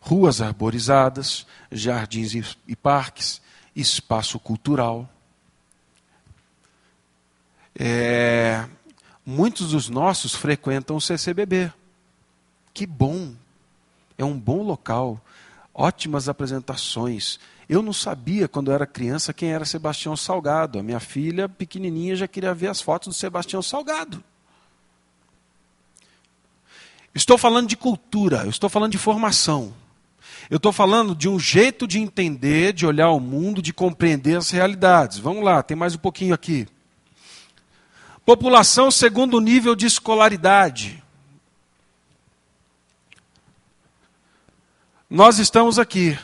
ruas 0.00 0.40
arborizadas, 0.40 1.46
jardins 1.70 2.56
e 2.66 2.74
parques, 2.74 3.42
espaço 3.76 4.38
cultural. 4.38 5.08
É, 7.78 8.66
muitos 9.24 9.72
dos 9.72 9.90
nossos 9.90 10.34
frequentam 10.34 10.96
o 10.96 11.00
CCBB. 11.00 11.70
Que 12.72 12.86
bom! 12.86 13.34
É 14.16 14.24
um 14.24 14.38
bom 14.38 14.62
local, 14.62 15.20
ótimas 15.72 16.28
apresentações, 16.28 17.38
eu 17.68 17.82
não 17.82 17.92
sabia, 17.92 18.48
quando 18.48 18.70
eu 18.70 18.74
era 18.74 18.86
criança, 18.86 19.32
quem 19.32 19.52
era 19.52 19.64
Sebastião 19.64 20.16
Salgado. 20.16 20.78
A 20.78 20.82
minha 20.82 21.00
filha, 21.00 21.48
pequenininha, 21.48 22.16
já 22.16 22.26
queria 22.26 22.54
ver 22.54 22.68
as 22.68 22.80
fotos 22.80 23.08
do 23.08 23.14
Sebastião 23.14 23.60
Salgado. 23.60 24.24
Estou 27.14 27.36
falando 27.36 27.68
de 27.68 27.76
cultura, 27.76 28.44
eu 28.44 28.50
estou 28.50 28.70
falando 28.70 28.92
de 28.92 28.98
formação. 28.98 29.74
Eu 30.48 30.56
estou 30.56 30.72
falando 30.72 31.14
de 31.14 31.28
um 31.28 31.38
jeito 31.38 31.86
de 31.86 31.98
entender, 31.98 32.72
de 32.72 32.86
olhar 32.86 33.10
o 33.10 33.20
mundo, 33.20 33.60
de 33.60 33.72
compreender 33.72 34.38
as 34.38 34.50
realidades. 34.50 35.18
Vamos 35.18 35.44
lá, 35.44 35.62
tem 35.62 35.76
mais 35.76 35.94
um 35.94 35.98
pouquinho 35.98 36.32
aqui. 36.32 36.66
População 38.24 38.90
segundo 38.90 39.40
nível 39.40 39.74
de 39.74 39.84
escolaridade. 39.84 41.02
Nós 45.10 45.38
estamos 45.38 45.78
aqui. 45.78 46.18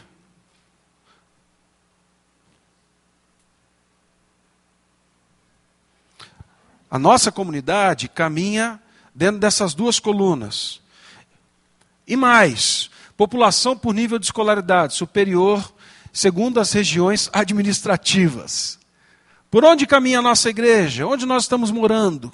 A 6.95 6.99
nossa 7.01 7.33
comunidade 7.33 8.09
caminha 8.09 8.81
dentro 9.13 9.41
dessas 9.41 9.75
duas 9.75 9.99
colunas. 9.99 10.81
E 12.07 12.15
mais, 12.15 12.89
população 13.17 13.77
por 13.77 13.93
nível 13.93 14.17
de 14.17 14.27
escolaridade 14.27 14.95
superior, 14.95 15.75
segundo 16.13 16.61
as 16.61 16.73
regiões 16.73 17.29
administrativas. 17.33 18.79
Por 19.51 19.65
onde 19.65 19.89
caminha 19.89 20.21
a 20.21 20.23
nossa 20.23 20.49
igreja? 20.49 21.05
Onde 21.05 21.27
nós 21.27 21.43
estamos 21.43 21.73
morando? 21.73 22.33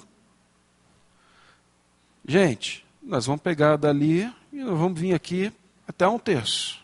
Gente, 2.23 2.85
nós 3.01 3.25
vamos 3.25 3.41
pegar 3.41 3.77
dali 3.77 4.31
e 4.53 4.57
nós 4.57 4.77
vamos 4.77 5.01
vir 5.01 5.15
aqui 5.15 5.51
até 5.87 6.07
um 6.07 6.19
terço. 6.19 6.79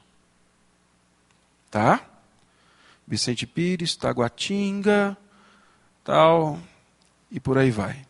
Tá? 1.70 2.04
Vicente 3.08 3.46
Pires, 3.46 3.96
Taguatinga, 3.96 5.16
tal, 6.04 6.60
e 7.32 7.40
por 7.40 7.58
aí 7.58 7.72
vai. 7.72 8.06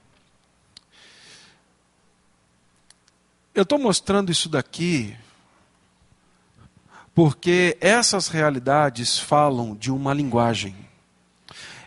Eu 3.53 3.63
estou 3.63 3.79
mostrando 3.79 4.31
isso 4.31 4.47
daqui 4.47 5.15
porque 7.17 7.75
essas 7.81 8.27
realidades 8.27 9.17
falam 9.17 9.75
de 9.75 9.91
uma 9.91 10.13
linguagem. 10.13 10.75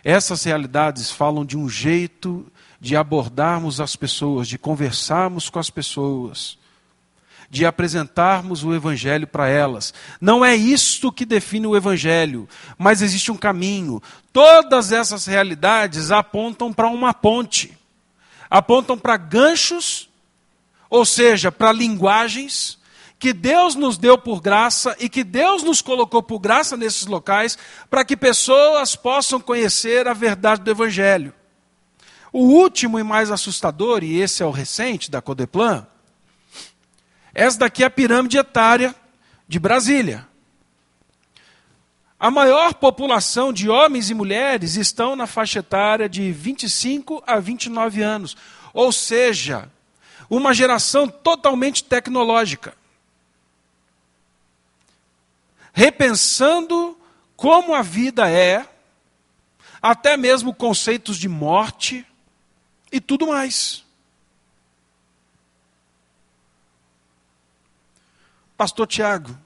Essas 0.03 0.43
realidades 0.43 1.09
falam 1.09 1.45
de 1.45 1.57
um 1.57 1.69
jeito 1.69 2.45
de 2.81 2.97
abordarmos 2.97 3.79
as 3.79 3.95
pessoas, 3.95 4.47
de 4.47 4.57
conversarmos 4.57 5.49
com 5.49 5.59
as 5.59 5.69
pessoas, 5.69 6.57
de 7.51 7.65
apresentarmos 7.65 8.63
o 8.63 8.73
Evangelho 8.73 9.27
para 9.27 9.49
elas. 9.49 9.93
Não 10.21 10.43
é 10.43 10.55
isto 10.55 11.11
que 11.11 11.25
define 11.25 11.67
o 11.67 11.75
Evangelho, 11.75 12.47
mas 12.77 13.01
existe 13.01 13.29
um 13.29 13.35
caminho. 13.35 14.01
Todas 14.31 14.93
essas 14.93 15.25
realidades 15.25 16.11
apontam 16.11 16.71
para 16.71 16.87
uma 16.87 17.13
ponte, 17.13 17.77
apontam 18.49 18.97
para 18.97 19.17
ganchos, 19.17 20.09
ou 20.89 21.03
seja, 21.03 21.51
para 21.51 21.73
linguagens 21.73 22.79
que 23.19 23.33
Deus 23.33 23.75
nos 23.75 23.97
deu 23.97 24.17
por 24.17 24.39
graça 24.41 24.95
e 24.97 25.09
que 25.09 25.23
Deus 25.23 25.61
nos 25.61 25.81
colocou 25.81 26.23
por 26.23 26.39
graça 26.39 26.77
nesses 26.77 27.05
locais 27.05 27.57
para 27.89 28.05
que 28.05 28.15
pessoas 28.15 28.95
possam 28.95 29.41
conhecer 29.41 30.07
a 30.07 30.13
verdade 30.13 30.61
do 30.61 30.71
Evangelho. 30.71 31.33
O 32.31 32.45
último 32.45 32.97
e 32.97 33.03
mais 33.03 33.29
assustador, 33.29 34.05
e 34.05 34.21
esse 34.21 34.41
é 34.41 34.45
o 34.45 34.51
recente 34.51 35.11
da 35.11 35.21
Codeplan, 35.21 35.85
essa 37.33 37.59
daqui 37.59 37.83
é 37.83 37.85
a 37.87 37.89
pirâmide 37.89 38.37
etária 38.37 38.95
de 39.47 39.59
Brasília. 39.59 40.27
A 42.19 42.29
maior 42.29 42.75
população 42.75 43.51
de 43.51 43.67
homens 43.67 44.09
e 44.09 44.13
mulheres 44.13 44.75
estão 44.75 45.15
na 45.15 45.25
faixa 45.25 45.59
etária 45.59 46.07
de 46.07 46.31
25 46.31 47.23
a 47.25 47.39
29 47.39 48.01
anos. 48.03 48.37
Ou 48.73 48.91
seja, 48.91 49.67
uma 50.29 50.53
geração 50.53 51.07
totalmente 51.07 51.83
tecnológica. 51.83 52.75
Repensando 55.73 56.95
como 57.35 57.73
a 57.73 57.81
vida 57.81 58.29
é, 58.29 58.67
até 59.81 60.15
mesmo 60.15 60.53
conceitos 60.53 61.17
de 61.17 61.27
morte 61.27 62.05
e 62.91 63.01
tudo 63.01 63.25
mais. 63.25 63.83
Pastor 68.61 68.85
Tiago, 68.85 69.31
o 69.31 69.37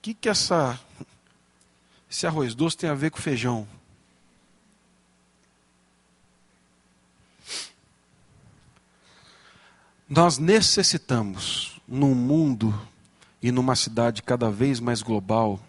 que, 0.00 0.14
que 0.14 0.30
essa, 0.30 0.80
esse 2.10 2.26
arroz 2.26 2.54
doce 2.54 2.74
tem 2.74 2.88
a 2.88 2.94
ver 2.94 3.10
com 3.10 3.18
feijão? 3.18 3.68
Nós 10.08 10.38
necessitamos, 10.38 11.78
num 11.86 12.14
mundo 12.14 12.72
e 13.42 13.52
numa 13.52 13.76
cidade 13.76 14.22
cada 14.22 14.50
vez 14.50 14.80
mais 14.80 15.02
global, 15.02 15.60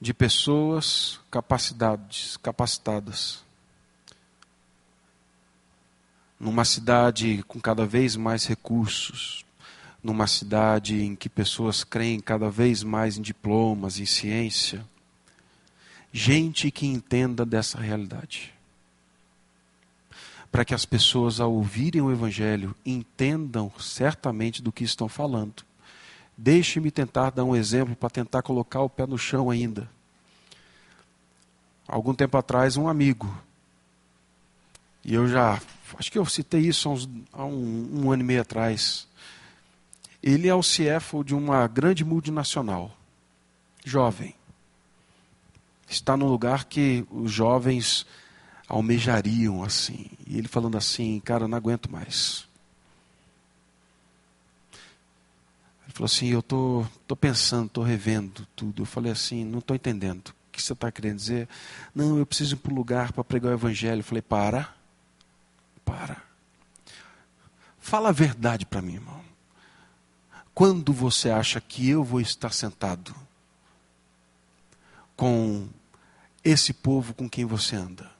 de 0.00 0.14
pessoas 0.14 1.18
capacidades, 1.28 2.36
capacitadas 2.36 3.42
numa 6.42 6.64
cidade 6.64 7.44
com 7.46 7.60
cada 7.60 7.86
vez 7.86 8.16
mais 8.16 8.44
recursos, 8.44 9.44
numa 10.02 10.26
cidade 10.26 11.00
em 11.00 11.14
que 11.14 11.28
pessoas 11.28 11.84
creem 11.84 12.18
cada 12.18 12.50
vez 12.50 12.82
mais 12.82 13.16
em 13.16 13.22
diplomas, 13.22 14.00
em 14.00 14.04
ciência, 14.04 14.84
gente 16.12 16.68
que 16.72 16.84
entenda 16.84 17.46
dessa 17.46 17.78
realidade. 17.78 18.52
Para 20.50 20.64
que 20.64 20.74
as 20.74 20.84
pessoas, 20.84 21.38
ao 21.38 21.52
ouvirem 21.52 22.02
o 22.02 22.10
Evangelho, 22.10 22.74
entendam 22.84 23.70
certamente 23.78 24.60
do 24.60 24.72
que 24.72 24.82
estão 24.82 25.08
falando. 25.08 25.62
Deixe-me 26.36 26.90
tentar 26.90 27.30
dar 27.30 27.44
um 27.44 27.54
exemplo 27.54 27.94
para 27.94 28.10
tentar 28.10 28.42
colocar 28.42 28.80
o 28.80 28.90
pé 28.90 29.06
no 29.06 29.16
chão 29.16 29.48
ainda. 29.48 29.88
Algum 31.86 32.12
tempo 32.12 32.36
atrás, 32.36 32.76
um 32.76 32.88
amigo, 32.88 33.32
e 35.04 35.14
eu 35.14 35.26
já, 35.28 35.60
acho 35.98 36.10
que 36.10 36.18
eu 36.18 36.26
citei 36.26 36.60
isso 36.60 36.88
há, 36.88 36.92
uns, 36.92 37.08
há 37.32 37.44
um, 37.44 38.04
um 38.04 38.12
ano 38.12 38.22
e 38.22 38.26
meio 38.26 38.40
atrás. 38.40 39.06
Ele 40.22 40.48
é 40.48 40.54
o 40.54 40.60
CFO 40.60 41.24
de 41.24 41.34
uma 41.34 41.66
grande 41.66 42.04
multinacional, 42.04 42.96
jovem. 43.84 44.34
Está 45.88 46.16
num 46.16 46.28
lugar 46.28 46.64
que 46.64 47.04
os 47.10 47.30
jovens 47.30 48.06
almejariam 48.68 49.62
assim. 49.62 50.06
E 50.26 50.38
ele 50.38 50.48
falando 50.48 50.78
assim, 50.78 51.20
cara, 51.20 51.46
não 51.46 51.58
aguento 51.58 51.90
mais. 51.90 52.48
Ele 55.84 55.92
falou 55.92 56.06
assim, 56.06 56.28
eu 56.28 56.42
tô, 56.42 56.86
tô 57.06 57.14
pensando, 57.14 57.68
tô 57.68 57.82
revendo 57.82 58.46
tudo. 58.56 58.82
Eu 58.82 58.86
falei 58.86 59.12
assim, 59.12 59.44
não 59.44 59.58
estou 59.58 59.76
entendendo. 59.76 60.28
O 60.28 60.52
que 60.52 60.62
você 60.62 60.72
está 60.72 60.90
querendo 60.90 61.16
dizer? 61.16 61.48
Não, 61.94 62.18
eu 62.18 62.24
preciso 62.24 62.54
ir 62.54 62.58
para 62.58 62.72
um 62.72 62.76
lugar 62.76 63.12
para 63.12 63.22
pregar 63.22 63.50
o 63.52 63.54
evangelho. 63.54 64.00
Eu 64.00 64.04
falei, 64.04 64.22
para, 64.22 64.74
para. 65.84 66.22
Fala 67.80 68.10
a 68.10 68.12
verdade 68.12 68.64
para 68.64 68.82
mim, 68.82 68.94
irmão. 68.94 69.22
Quando 70.54 70.92
você 70.92 71.30
acha 71.30 71.60
que 71.60 71.88
eu 71.88 72.04
vou 72.04 72.20
estar 72.20 72.52
sentado 72.52 73.14
com 75.16 75.68
esse 76.44 76.72
povo 76.72 77.14
com 77.14 77.28
quem 77.28 77.44
você 77.44 77.76
anda? 77.76 78.10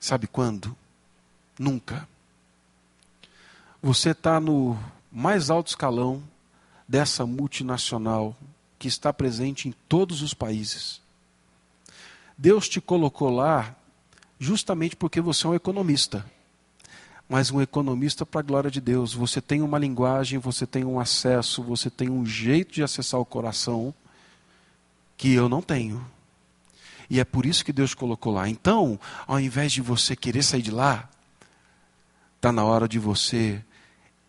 Sabe 0.00 0.26
quando? 0.26 0.76
Nunca. 1.58 2.08
Você 3.82 4.10
está 4.10 4.40
no 4.40 4.78
mais 5.10 5.50
alto 5.50 5.68
escalão 5.68 6.22
dessa 6.86 7.26
multinacional 7.26 8.36
que 8.78 8.88
está 8.88 9.12
presente 9.12 9.68
em 9.68 9.72
todos 9.88 10.22
os 10.22 10.32
países. 10.32 11.00
Deus 12.36 12.68
te 12.68 12.80
colocou 12.80 13.30
lá 13.30 13.74
justamente 14.38 14.96
porque 14.96 15.20
você 15.20 15.46
é 15.46 15.50
um 15.50 15.54
economista. 15.54 16.24
Mas 17.28 17.50
um 17.50 17.60
economista 17.60 18.24
para 18.24 18.40
a 18.40 18.42
glória 18.42 18.70
de 18.70 18.80
Deus. 18.80 19.12
Você 19.12 19.40
tem 19.40 19.60
uma 19.60 19.78
linguagem, 19.78 20.38
você 20.38 20.66
tem 20.66 20.84
um 20.84 20.98
acesso, 20.98 21.62
você 21.62 21.90
tem 21.90 22.08
um 22.08 22.24
jeito 22.24 22.72
de 22.72 22.82
acessar 22.82 23.20
o 23.20 23.24
coração 23.24 23.92
que 25.16 25.34
eu 25.34 25.48
não 25.48 25.60
tenho. 25.60 26.04
E 27.10 27.20
é 27.20 27.24
por 27.24 27.44
isso 27.44 27.64
que 27.64 27.72
Deus 27.72 27.94
colocou 27.94 28.32
lá. 28.32 28.48
Então, 28.48 28.98
ao 29.26 29.40
invés 29.40 29.72
de 29.72 29.82
você 29.82 30.14
querer 30.14 30.42
sair 30.42 30.62
de 30.62 30.70
lá, 30.70 31.08
está 32.36 32.52
na 32.52 32.64
hora 32.64 32.88
de 32.88 32.98
você 32.98 33.62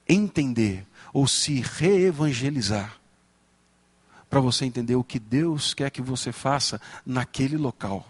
entender 0.08 0.86
ou 1.14 1.28
se 1.28 1.62
reevangelizar. 1.62 2.98
Para 4.30 4.40
você 4.40 4.66
entender 4.66 4.96
o 4.96 5.04
que 5.04 5.20
Deus 5.20 5.74
quer 5.74 5.90
que 5.90 6.02
você 6.02 6.32
faça 6.32 6.80
naquele 7.06 7.58
local. 7.58 8.06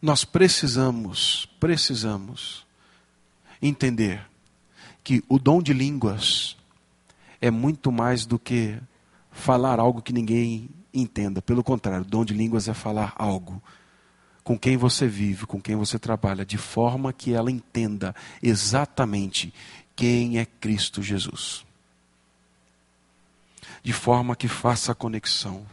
Nós 0.00 0.24
precisamos, 0.24 1.48
precisamos 1.58 2.64
entender 3.60 4.26
que 5.04 5.22
o 5.28 5.38
dom 5.38 5.62
de 5.62 5.72
línguas 5.72 6.56
é 7.40 7.50
muito 7.50 7.92
mais 7.92 8.24
do 8.24 8.38
que 8.38 8.78
falar 9.30 9.78
algo 9.78 10.02
que 10.02 10.12
ninguém 10.12 10.68
entenda. 10.92 11.42
Pelo 11.42 11.62
contrário, 11.62 12.04
dom 12.04 12.24
de 12.24 12.34
línguas 12.34 12.68
é 12.68 12.74
falar 12.74 13.14
algo 13.16 13.62
com 14.42 14.58
quem 14.58 14.76
você 14.76 15.06
vive, 15.06 15.46
com 15.46 15.60
quem 15.60 15.76
você 15.76 15.98
trabalha, 15.98 16.44
de 16.44 16.58
forma 16.58 17.12
que 17.12 17.32
ela 17.34 17.50
entenda 17.50 18.14
exatamente 18.42 19.52
quem 19.94 20.38
é 20.38 20.46
Cristo 20.46 21.02
Jesus. 21.02 21.64
De 23.82 23.92
forma 23.92 24.34
que 24.34 24.48
faça 24.48 24.92
a 24.92 24.94
conexão. 24.94 25.64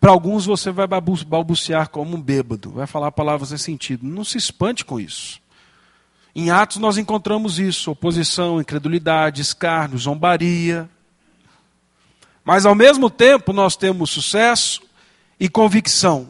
Para 0.00 0.10
alguns 0.10 0.46
você 0.46 0.70
vai 0.70 0.86
balbuciar 0.86 1.88
como 1.88 2.16
um 2.16 2.20
bêbado, 2.20 2.70
vai 2.70 2.86
falar 2.86 3.12
palavras 3.12 3.50
sem 3.50 3.58
sentido. 3.58 4.06
Não 4.06 4.24
se 4.24 4.38
espante 4.38 4.84
com 4.84 4.98
isso. 4.98 5.40
Em 6.34 6.50
Atos 6.50 6.78
nós 6.78 6.98
encontramos 6.98 7.58
isso: 7.58 7.90
oposição, 7.90 8.60
incredulidade, 8.60 9.40
escárnio, 9.40 9.98
zombaria. 9.98 10.88
Mas 12.44 12.66
ao 12.66 12.74
mesmo 12.74 13.08
tempo 13.08 13.52
nós 13.52 13.76
temos 13.76 14.10
sucesso 14.10 14.82
e 15.38 15.48
convicção. 15.48 16.28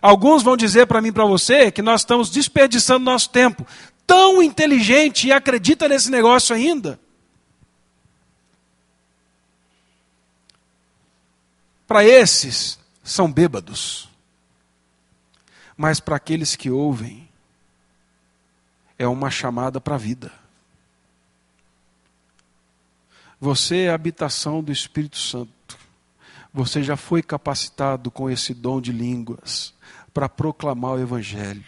Alguns 0.00 0.42
vão 0.42 0.56
dizer 0.56 0.86
para 0.86 1.00
mim 1.00 1.08
e 1.08 1.12
para 1.12 1.24
você 1.24 1.70
que 1.70 1.80
nós 1.80 2.00
estamos 2.00 2.30
desperdiçando 2.30 3.04
nosso 3.04 3.30
tempo. 3.30 3.66
Tão 4.06 4.42
inteligente 4.42 5.28
e 5.28 5.32
acredita 5.32 5.88
nesse 5.88 6.10
negócio 6.10 6.54
ainda. 6.54 6.98
Para 11.92 12.06
esses, 12.06 12.78
são 13.04 13.30
bêbados. 13.30 14.08
Mas 15.76 16.00
para 16.00 16.16
aqueles 16.16 16.56
que 16.56 16.70
ouvem, 16.70 17.28
é 18.98 19.06
uma 19.06 19.30
chamada 19.30 19.78
para 19.78 19.96
a 19.96 19.98
vida. 19.98 20.32
Você 23.38 23.80
é 23.80 23.90
a 23.90 23.94
habitação 23.94 24.62
do 24.62 24.72
Espírito 24.72 25.18
Santo. 25.18 25.78
Você 26.50 26.82
já 26.82 26.96
foi 26.96 27.22
capacitado 27.22 28.10
com 28.10 28.30
esse 28.30 28.54
dom 28.54 28.80
de 28.80 28.90
línguas 28.90 29.74
para 30.14 30.30
proclamar 30.30 30.92
o 30.92 30.98
Evangelho. 30.98 31.62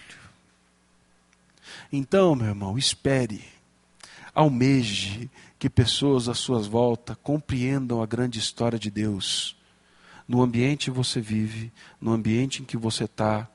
Então, 1.92 2.34
meu 2.34 2.46
irmão, 2.46 2.78
espere, 2.78 3.44
almeje 4.34 5.30
que 5.58 5.68
pessoas 5.68 6.30
à 6.30 6.34
sua 6.34 6.60
volta 6.60 7.14
compreendam 7.14 8.02
a 8.02 8.06
grande 8.06 8.38
história 8.38 8.78
de 8.78 8.90
Deus. 8.90 9.54
No 10.26 10.42
ambiente 10.42 10.90
que 10.90 10.96
você 10.96 11.20
vive, 11.20 11.72
no 12.00 12.12
ambiente 12.12 12.62
em 12.62 12.64
que 12.64 12.76
você 12.76 13.04
está, 13.04 13.48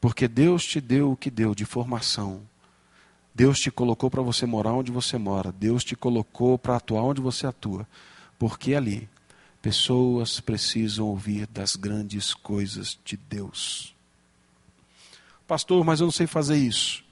porque 0.00 0.26
Deus 0.26 0.64
te 0.64 0.80
deu 0.80 1.12
o 1.12 1.16
que 1.16 1.30
deu 1.30 1.54
de 1.54 1.64
formação 1.64 2.42
Deus 3.34 3.58
te 3.58 3.70
colocou 3.70 4.10
para 4.10 4.20
você 4.20 4.44
morar 4.44 4.72
onde 4.72 4.92
você 4.92 5.16
mora. 5.16 5.52
Deus 5.52 5.84
te 5.84 5.96
colocou 5.96 6.58
para 6.58 6.76
atuar 6.76 7.02
onde 7.02 7.20
você 7.20 7.46
atua. 7.46 7.86
Porque 8.38 8.74
ali, 8.74 9.08
pessoas 9.62 10.38
precisam 10.40 11.06
ouvir 11.06 11.46
das 11.46 11.74
grandes 11.76 12.34
coisas 12.34 12.98
de 13.04 13.16
Deus. 13.16 13.94
Pastor, 15.46 15.82
mas 15.84 16.00
eu 16.00 16.06
não 16.06 16.12
sei 16.12 16.26
fazer 16.26 16.56
isso. 16.56 17.02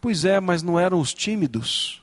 Pois 0.00 0.24
é, 0.24 0.40
mas 0.40 0.62
não 0.62 0.78
eram 0.78 1.00
os 1.00 1.14
tímidos, 1.14 2.02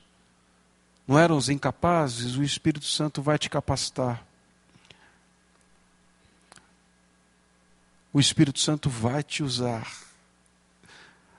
não 1.06 1.18
eram 1.18 1.36
os 1.36 1.48
incapazes. 1.48 2.36
O 2.36 2.42
Espírito 2.42 2.86
Santo 2.86 3.22
vai 3.22 3.38
te 3.38 3.48
capacitar. 3.48 4.26
O 8.12 8.18
Espírito 8.18 8.58
Santo 8.58 8.90
vai 8.90 9.22
te 9.22 9.42
usar. 9.42 9.86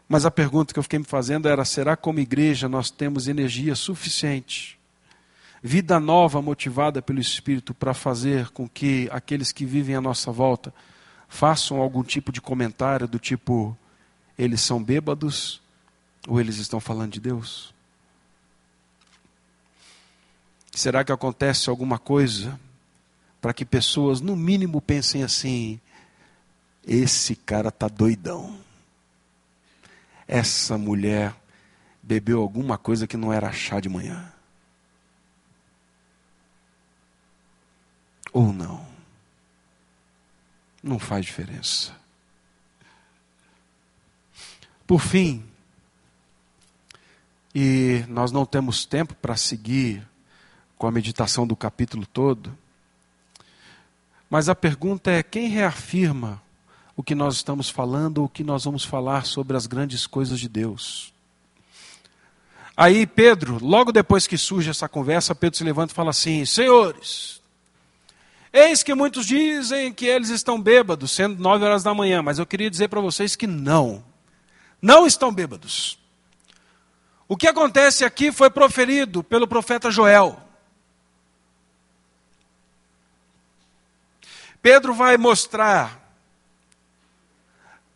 Mas 0.07 0.25
a 0.25 0.31
pergunta 0.31 0.73
que 0.73 0.79
eu 0.79 0.83
fiquei 0.83 0.99
me 0.99 1.05
fazendo 1.05 1.47
era: 1.47 1.63
será 1.65 1.95
como 1.95 2.19
igreja 2.19 2.67
nós 2.67 2.91
temos 2.91 3.27
energia 3.27 3.75
suficiente, 3.75 4.77
vida 5.61 5.99
nova 5.99 6.41
motivada 6.41 7.01
pelo 7.01 7.19
Espírito 7.19 7.73
para 7.73 7.93
fazer 7.93 8.49
com 8.49 8.67
que 8.67 9.09
aqueles 9.11 9.51
que 9.51 9.65
vivem 9.65 9.95
à 9.95 10.01
nossa 10.01 10.31
volta 10.31 10.73
façam 11.29 11.79
algum 11.79 12.03
tipo 12.03 12.31
de 12.31 12.41
comentário 12.41 13.07
do 13.07 13.19
tipo: 13.19 13.77
eles 14.37 14.61
são 14.61 14.83
bêbados 14.83 15.61
ou 16.27 16.39
eles 16.39 16.57
estão 16.57 16.79
falando 16.79 17.13
de 17.13 17.19
Deus? 17.19 17.73
Será 20.73 21.03
que 21.03 21.11
acontece 21.11 21.69
alguma 21.69 21.99
coisa 21.99 22.59
para 23.41 23.53
que 23.53 23.65
pessoas, 23.65 24.21
no 24.21 24.35
mínimo, 24.35 24.81
pensem 24.81 25.23
assim: 25.23 25.79
esse 26.85 27.35
cara 27.35 27.69
está 27.69 27.87
doidão? 27.87 28.61
essa 30.31 30.77
mulher 30.77 31.35
bebeu 32.01 32.41
alguma 32.41 32.77
coisa 32.77 33.05
que 33.05 33.17
não 33.17 33.33
era 33.33 33.51
chá 33.51 33.81
de 33.81 33.89
manhã. 33.89 34.31
Ou 38.31 38.53
não. 38.53 38.87
Não 40.81 40.97
faz 40.97 41.25
diferença. 41.25 41.93
Por 44.87 45.01
fim, 45.01 45.45
e 47.53 48.05
nós 48.07 48.31
não 48.31 48.45
temos 48.45 48.85
tempo 48.85 49.13
para 49.15 49.35
seguir 49.35 50.07
com 50.77 50.87
a 50.87 50.91
meditação 50.91 51.45
do 51.45 51.57
capítulo 51.57 52.05
todo, 52.05 52.57
mas 54.29 54.47
a 54.47 54.55
pergunta 54.55 55.11
é: 55.11 55.21
quem 55.21 55.49
reafirma 55.49 56.41
o 56.95 57.03
que 57.03 57.15
nós 57.15 57.35
estamos 57.35 57.69
falando 57.69 58.23
o 58.23 58.29
que 58.29 58.43
nós 58.43 58.65
vamos 58.65 58.83
falar 58.83 59.25
sobre 59.25 59.55
as 59.55 59.65
grandes 59.65 60.05
coisas 60.05 60.39
de 60.39 60.49
Deus. 60.49 61.13
Aí 62.75 63.05
Pedro, 63.05 63.63
logo 63.63 63.91
depois 63.91 64.27
que 64.27 64.37
surge 64.37 64.69
essa 64.69 64.89
conversa, 64.89 65.35
Pedro 65.35 65.57
se 65.57 65.63
levanta 65.63 65.93
e 65.93 65.95
fala 65.95 66.09
assim: 66.09 66.45
Senhores, 66.45 67.41
eis 68.51 68.81
que 68.81 68.95
muitos 68.95 69.25
dizem 69.25 69.93
que 69.93 70.05
eles 70.05 70.29
estão 70.29 70.59
bêbados, 70.61 71.11
sendo 71.11 71.41
nove 71.41 71.65
horas 71.65 71.83
da 71.83 71.93
manhã, 71.93 72.21
mas 72.21 72.39
eu 72.39 72.45
queria 72.45 72.69
dizer 72.69 72.87
para 72.87 73.01
vocês 73.01 73.35
que 73.35 73.47
não, 73.47 74.03
não 74.81 75.05
estão 75.05 75.33
bêbados. 75.33 75.99
O 77.27 77.37
que 77.37 77.47
acontece 77.47 78.03
aqui 78.03 78.31
foi 78.31 78.49
proferido 78.49 79.23
pelo 79.23 79.47
profeta 79.47 79.89
Joel. 79.89 80.37
Pedro 84.61 84.93
vai 84.93 85.17
mostrar 85.17 86.00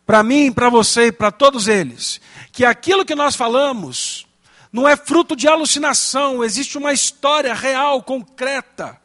para 0.06 0.22
mim, 0.22 0.52
para 0.52 0.70
você 0.70 1.08
e 1.08 1.12
para 1.12 1.32
todos 1.32 1.66
eles, 1.66 2.20
que 2.52 2.64
aquilo 2.64 3.04
que 3.04 3.14
nós 3.14 3.34
falamos 3.34 4.24
não 4.72 4.86
é 4.86 4.96
fruto 4.96 5.34
de 5.34 5.48
alucinação, 5.48 6.44
existe 6.44 6.78
uma 6.78 6.92
história 6.92 7.52
real, 7.52 8.02
concreta, 8.02 9.00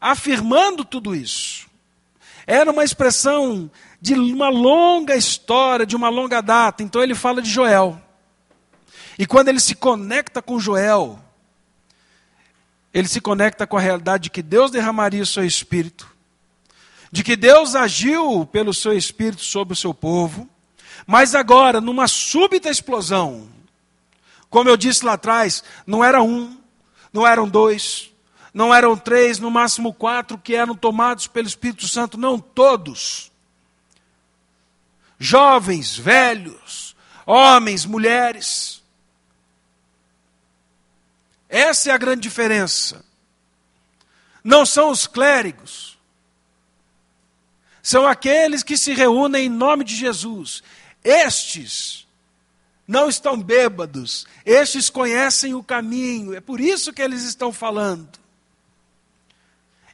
afirmando 0.00 0.84
tudo 0.84 1.14
isso. 1.14 1.68
Era 2.46 2.70
uma 2.70 2.82
expressão 2.82 3.70
de 4.00 4.14
uma 4.14 4.48
longa 4.48 5.16
história, 5.16 5.84
de 5.84 5.94
uma 5.94 6.08
longa 6.08 6.40
data. 6.40 6.82
Então 6.82 7.02
ele 7.02 7.14
fala 7.14 7.42
de 7.42 7.50
Joel. 7.50 8.00
E 9.18 9.26
quando 9.26 9.48
ele 9.48 9.60
se 9.60 9.74
conecta 9.74 10.40
com 10.40 10.58
Joel, 10.58 11.18
ele 12.94 13.08
se 13.08 13.20
conecta 13.20 13.66
com 13.66 13.76
a 13.76 13.80
realidade 13.80 14.24
de 14.24 14.30
que 14.30 14.40
Deus 14.40 14.70
derramaria 14.70 15.22
o 15.22 15.26
seu 15.26 15.44
espírito 15.44 16.17
de 17.10 17.22
que 17.22 17.36
Deus 17.36 17.74
agiu 17.74 18.46
pelo 18.46 18.74
seu 18.74 18.92
espírito 18.92 19.42
sobre 19.42 19.72
o 19.72 19.76
seu 19.76 19.94
povo, 19.94 20.48
mas 21.06 21.34
agora, 21.34 21.80
numa 21.80 22.06
súbita 22.06 22.68
explosão, 22.68 23.48
como 24.50 24.68
eu 24.68 24.76
disse 24.76 25.04
lá 25.04 25.14
atrás, 25.14 25.64
não 25.86 26.04
era 26.04 26.22
um, 26.22 26.58
não 27.12 27.26
eram 27.26 27.48
dois, 27.48 28.12
não 28.52 28.74
eram 28.74 28.96
três, 28.96 29.38
no 29.38 29.50
máximo 29.50 29.92
quatro 29.92 30.36
que 30.36 30.54
eram 30.54 30.74
tomados 30.74 31.26
pelo 31.26 31.46
Espírito 31.46 31.86
Santo, 31.88 32.18
não 32.18 32.38
todos. 32.38 33.30
Jovens, 35.18 35.96
velhos, 35.96 36.94
homens, 37.24 37.84
mulheres. 37.86 38.82
Essa 41.48 41.90
é 41.90 41.92
a 41.92 41.98
grande 41.98 42.22
diferença. 42.22 43.04
Não 44.44 44.66
são 44.66 44.90
os 44.90 45.06
clérigos, 45.06 45.87
são 47.88 48.06
aqueles 48.06 48.62
que 48.62 48.76
se 48.76 48.92
reúnem 48.92 49.46
em 49.46 49.48
nome 49.48 49.82
de 49.82 49.96
Jesus. 49.96 50.62
Estes 51.02 52.06
não 52.86 53.08
estão 53.08 53.40
bêbados, 53.40 54.26
estes 54.44 54.90
conhecem 54.90 55.54
o 55.54 55.62
caminho, 55.62 56.34
é 56.34 56.40
por 56.40 56.60
isso 56.60 56.92
que 56.92 57.00
eles 57.00 57.22
estão 57.22 57.50
falando. 57.50 58.06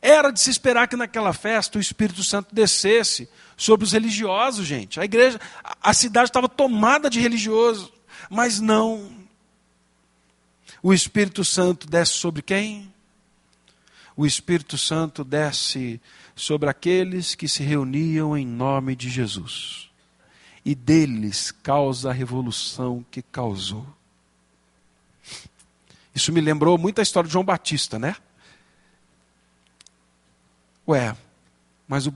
Era 0.03 0.33
de 0.33 0.41
se 0.41 0.51
esperar 0.51 0.89
que 0.89 0.97
naquela 0.97 1.33
festa 1.33 1.79
o 1.79 1.81
Espírito 1.81 2.25
Santo 2.25 2.53
descesse 2.53 3.29
sobre 3.57 3.85
os 3.85 3.93
religiosos, 3.93 4.67
gente. 4.67 4.99
A 4.99 5.05
igreja, 5.05 5.41
a 5.81 5.95
cidade 5.95 6.31
estava 6.31 6.49
tomada 6.49 7.09
de 7.09 7.21
religioso, 7.21 7.93
mas 8.29 8.59
não. 8.59 9.09
O 10.83 10.93
Espírito 10.93 11.45
Santo 11.45 11.87
desce 11.87 12.15
sobre 12.15 12.43
quem? 12.43 12.93
O 14.17 14.27
Espírito 14.27 14.77
Santo 14.77 15.23
desce 15.23 16.01
sobre 16.35 16.69
aqueles 16.69 17.35
que 17.35 17.49
se 17.49 17.63
reuniam 17.63 18.37
em 18.37 18.47
nome 18.47 18.97
de 18.97 19.09
Jesus. 19.09 19.91
E 20.65 20.75
deles 20.75 21.51
causa 21.51 22.11
a 22.11 22.13
revolução 22.13 23.05
que 23.11 23.23
causou. 23.23 23.87
Isso 26.15 26.33
me 26.33 26.41
lembrou 26.41 26.79
muito 26.79 27.01
a 27.01 27.03
história 27.03 27.27
de 27.27 27.33
João 27.33 27.45
Batista, 27.45 27.99
né? 27.99 28.17
Ué, 30.87 31.17
mas, 31.89 32.07
o, 32.07 32.15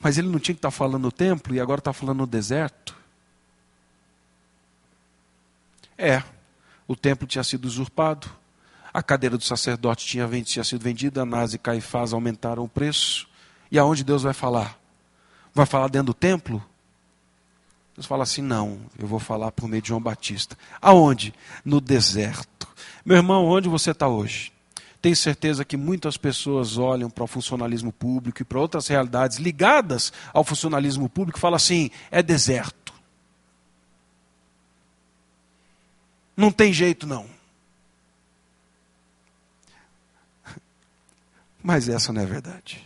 mas 0.00 0.18
ele 0.18 0.28
não 0.28 0.38
tinha 0.38 0.54
que 0.54 0.58
estar 0.58 0.70
falando 0.70 1.02
no 1.02 1.12
templo 1.12 1.54
e 1.54 1.60
agora 1.60 1.80
está 1.80 1.92
falando 1.92 2.18
no 2.18 2.26
deserto? 2.26 2.96
É, 5.96 6.22
o 6.86 6.96
templo 6.96 7.26
tinha 7.26 7.44
sido 7.44 7.66
usurpado, 7.66 8.30
a 8.98 9.02
cadeira 9.02 9.38
do 9.38 9.44
sacerdote 9.44 10.04
tinha, 10.04 10.28
tinha 10.42 10.64
sido 10.64 10.82
vendida, 10.82 11.22
Anás 11.22 11.54
e 11.54 11.58
Caifás 11.58 12.12
aumentaram 12.12 12.64
o 12.64 12.68
preço. 12.68 13.28
E 13.70 13.78
aonde 13.78 14.02
Deus 14.02 14.24
vai 14.24 14.32
falar? 14.32 14.76
Vai 15.54 15.66
falar 15.66 15.88
dentro 15.88 16.06
do 16.06 16.14
templo? 16.14 16.60
Deus 17.94 18.06
fala 18.06 18.24
assim: 18.24 18.42
não, 18.42 18.80
eu 18.98 19.06
vou 19.06 19.20
falar 19.20 19.52
por 19.52 19.68
meio 19.68 19.80
de 19.80 19.88
João 19.88 20.00
Batista. 20.00 20.58
Aonde? 20.82 21.32
No 21.64 21.80
deserto. 21.80 22.66
Meu 23.04 23.16
irmão, 23.16 23.46
onde 23.46 23.68
você 23.68 23.92
está 23.92 24.08
hoje? 24.08 24.52
Tenho 25.00 25.14
certeza 25.14 25.64
que 25.64 25.76
muitas 25.76 26.16
pessoas 26.16 26.76
olham 26.76 27.08
para 27.08 27.22
o 27.22 27.28
funcionalismo 27.28 27.92
público 27.92 28.42
e 28.42 28.44
para 28.44 28.58
outras 28.58 28.88
realidades 28.88 29.38
ligadas 29.38 30.12
ao 30.32 30.42
funcionalismo 30.42 31.08
público 31.08 31.38
e 31.38 31.40
falam 31.40 31.56
assim: 31.56 31.88
é 32.10 32.20
deserto. 32.20 32.92
Não 36.36 36.50
tem 36.50 36.72
jeito 36.72 37.06
não. 37.06 37.37
Mas 41.62 41.88
essa 41.88 42.12
não 42.12 42.22
é 42.22 42.26
verdade. 42.26 42.84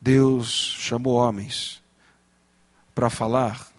Deus 0.00 0.48
chamou 0.48 1.14
homens 1.14 1.82
para 2.94 3.10
falar 3.10 3.70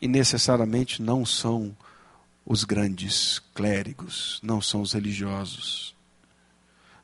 e 0.00 0.08
necessariamente 0.08 1.02
não 1.02 1.24
são 1.24 1.76
os 2.44 2.64
grandes 2.64 3.38
clérigos, 3.54 4.40
não 4.42 4.62
são 4.62 4.80
os 4.80 4.92
religiosos, 4.92 5.94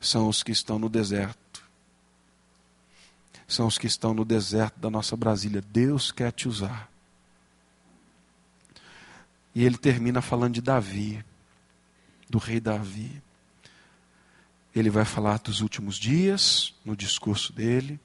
são 0.00 0.28
os 0.28 0.42
que 0.42 0.52
estão 0.52 0.78
no 0.78 0.88
deserto. 0.88 1.42
São 3.46 3.66
os 3.66 3.76
que 3.76 3.86
estão 3.86 4.14
no 4.14 4.24
deserto 4.24 4.80
da 4.80 4.88
nossa 4.88 5.14
Brasília. 5.14 5.60
Deus 5.60 6.10
quer 6.10 6.32
te 6.32 6.48
usar. 6.48 6.90
E 9.54 9.62
ele 9.62 9.76
termina 9.76 10.22
falando 10.22 10.54
de 10.54 10.62
Davi, 10.62 11.22
do 12.30 12.38
rei 12.38 12.58
Davi. 12.58 13.22
Ele 14.74 14.90
vai 14.90 15.04
falar 15.04 15.38
dos 15.38 15.60
últimos 15.60 15.96
dias, 15.96 16.74
no 16.84 16.96
discurso 16.96 17.52
dele. 17.52 18.00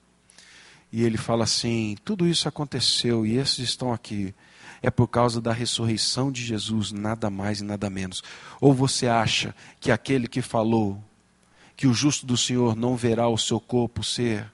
E 0.91 1.03
ele 1.03 1.17
fala 1.17 1.43
assim: 1.43 1.97
tudo 2.03 2.27
isso 2.27 2.47
aconteceu 2.47 3.25
e 3.25 3.37
esses 3.37 3.59
estão 3.59 3.93
aqui. 3.93 4.33
É 4.81 4.91
por 4.91 5.07
causa 5.07 5.41
da 5.41 5.51
ressurreição 5.51 6.31
de 6.31 6.43
Jesus, 6.43 6.91
nada 6.91 7.29
mais 7.29 7.61
e 7.61 7.63
nada 7.63 7.89
menos. 7.89 8.23
Ou 8.61 8.73
você 8.73 9.07
acha 9.07 9.55
que 9.79 9.91
aquele 9.91 10.27
que 10.27 10.41
falou 10.41 11.03
que 11.75 11.87
o 11.87 11.93
justo 11.93 12.25
do 12.25 12.35
Senhor 12.35 12.75
não 12.75 12.95
verá 12.95 13.27
o 13.27 13.37
seu 13.37 13.59
corpo 13.59 14.03
ser 14.03 14.51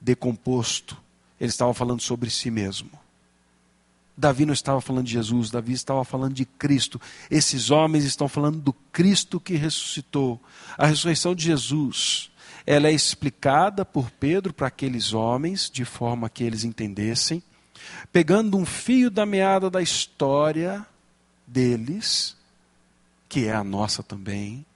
decomposto, 0.00 0.96
ele 1.40 1.50
estava 1.50 1.74
falando 1.74 2.00
sobre 2.00 2.30
si 2.30 2.50
mesmo. 2.50 2.90
Davi 4.18 4.44
não 4.44 4.52
estava 4.52 4.80
falando 4.80 5.06
de 5.06 5.12
Jesus, 5.12 5.48
Davi 5.48 5.72
estava 5.72 6.04
falando 6.04 6.34
de 6.34 6.44
Cristo. 6.44 7.00
Esses 7.30 7.70
homens 7.70 8.02
estão 8.02 8.28
falando 8.28 8.58
do 8.58 8.72
Cristo 8.72 9.38
que 9.38 9.54
ressuscitou. 9.54 10.42
A 10.76 10.86
ressurreição 10.86 11.36
de 11.36 11.44
Jesus, 11.44 12.28
ela 12.66 12.88
é 12.88 12.92
explicada 12.92 13.84
por 13.84 14.10
Pedro 14.10 14.52
para 14.52 14.66
aqueles 14.66 15.12
homens, 15.12 15.70
de 15.70 15.84
forma 15.84 16.28
que 16.28 16.42
eles 16.42 16.64
entendessem, 16.64 17.40
pegando 18.12 18.56
um 18.56 18.66
fio 18.66 19.08
da 19.08 19.24
meada 19.24 19.70
da 19.70 19.80
história 19.80 20.84
deles, 21.46 22.36
que 23.28 23.46
é 23.46 23.54
a 23.54 23.62
nossa 23.62 24.02
também, 24.02 24.66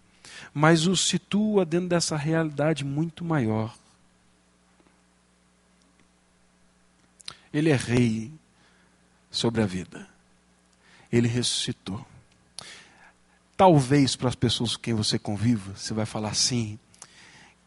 mas 0.55 0.87
os 0.87 1.09
situa 1.09 1.65
dentro 1.65 1.89
dessa 1.89 2.17
realidade 2.17 2.85
muito 2.85 3.25
maior. 3.25 3.75
Ele 7.53 7.71
é 7.71 7.77
rei 7.77 8.33
sobre 9.33 9.63
a 9.63 9.67
vida. 9.67 10.07
Ele 11.11 11.27
ressuscitou. 11.27 12.07
Talvez 13.57 14.15
para 14.15 14.29
as 14.29 14.35
pessoas 14.35 14.77
com 14.77 14.83
quem 14.83 14.95
você 14.95 15.19
conviva, 15.19 15.75
você 15.75 15.93
vai 15.95 16.07
falar 16.07 16.29
assim: 16.29 16.79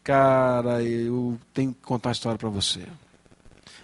Cara, 0.02 0.82
eu 0.82 1.38
tenho 1.52 1.74
que 1.74 1.82
contar 1.82 2.10
uma 2.10 2.12
história 2.12 2.38
para 2.38 2.48
você. 2.48 2.86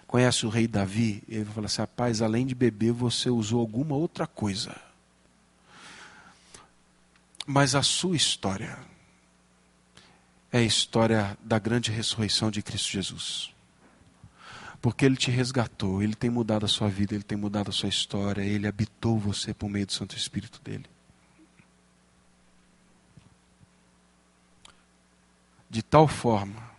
Conhece 0.06 0.46
o 0.46 0.48
rei 0.48 0.66
Davi? 0.68 1.22
Ele 1.28 1.44
vai 1.44 1.54
falar 1.54 1.66
assim: 1.66 1.82
Rapaz, 1.82 2.22
além 2.22 2.46
de 2.46 2.54
beber, 2.54 2.92
você 2.92 3.28
usou 3.28 3.60
alguma 3.60 3.96
outra 3.96 4.26
coisa. 4.26 4.74
Mas 7.44 7.74
a 7.74 7.82
sua 7.82 8.14
história 8.16 8.78
é 10.52 10.58
a 10.58 10.62
história 10.62 11.36
da 11.42 11.58
grande 11.58 11.90
ressurreição 11.90 12.50
de 12.50 12.62
Cristo 12.62 12.90
Jesus 12.90 13.52
porque 14.82 15.06
Ele 15.06 15.16
te 15.16 15.30
resgatou, 15.30 16.02
Ele 16.02 16.14
tem 16.14 16.28
mudado 16.28 16.66
a 16.66 16.68
sua 16.68 16.88
vida, 16.88 17.14
Ele 17.14 17.22
tem 17.22 17.38
mudado 17.38 17.70
a 17.70 17.72
sua 17.72 17.88
história, 17.88 18.42
Ele 18.42 18.66
habitou 18.66 19.16
você 19.16 19.54
por 19.54 19.70
meio 19.70 19.86
do 19.86 19.92
Santo 19.92 20.16
Espírito 20.16 20.60
dele. 20.60 20.86
De 25.70 25.82
tal 25.82 26.08
forma 26.08 26.70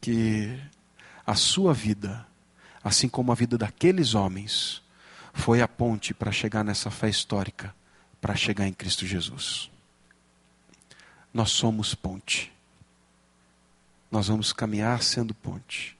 que 0.00 0.60
a 1.24 1.36
sua 1.36 1.72
vida, 1.72 2.26
assim 2.82 3.08
como 3.08 3.30
a 3.30 3.36
vida 3.36 3.56
daqueles 3.56 4.14
homens, 4.14 4.82
foi 5.32 5.62
a 5.62 5.68
ponte 5.68 6.12
para 6.12 6.32
chegar 6.32 6.64
nessa 6.64 6.90
fé 6.90 7.08
histórica, 7.08 7.72
para 8.20 8.34
chegar 8.34 8.66
em 8.66 8.72
Cristo 8.72 9.06
Jesus. 9.06 9.70
Nós 11.32 11.52
somos 11.52 11.94
ponte 11.94 12.52
nós 14.12 14.28
vamos 14.28 14.52
caminhar 14.52 15.02
sendo 15.02 15.32
ponte. 15.32 15.96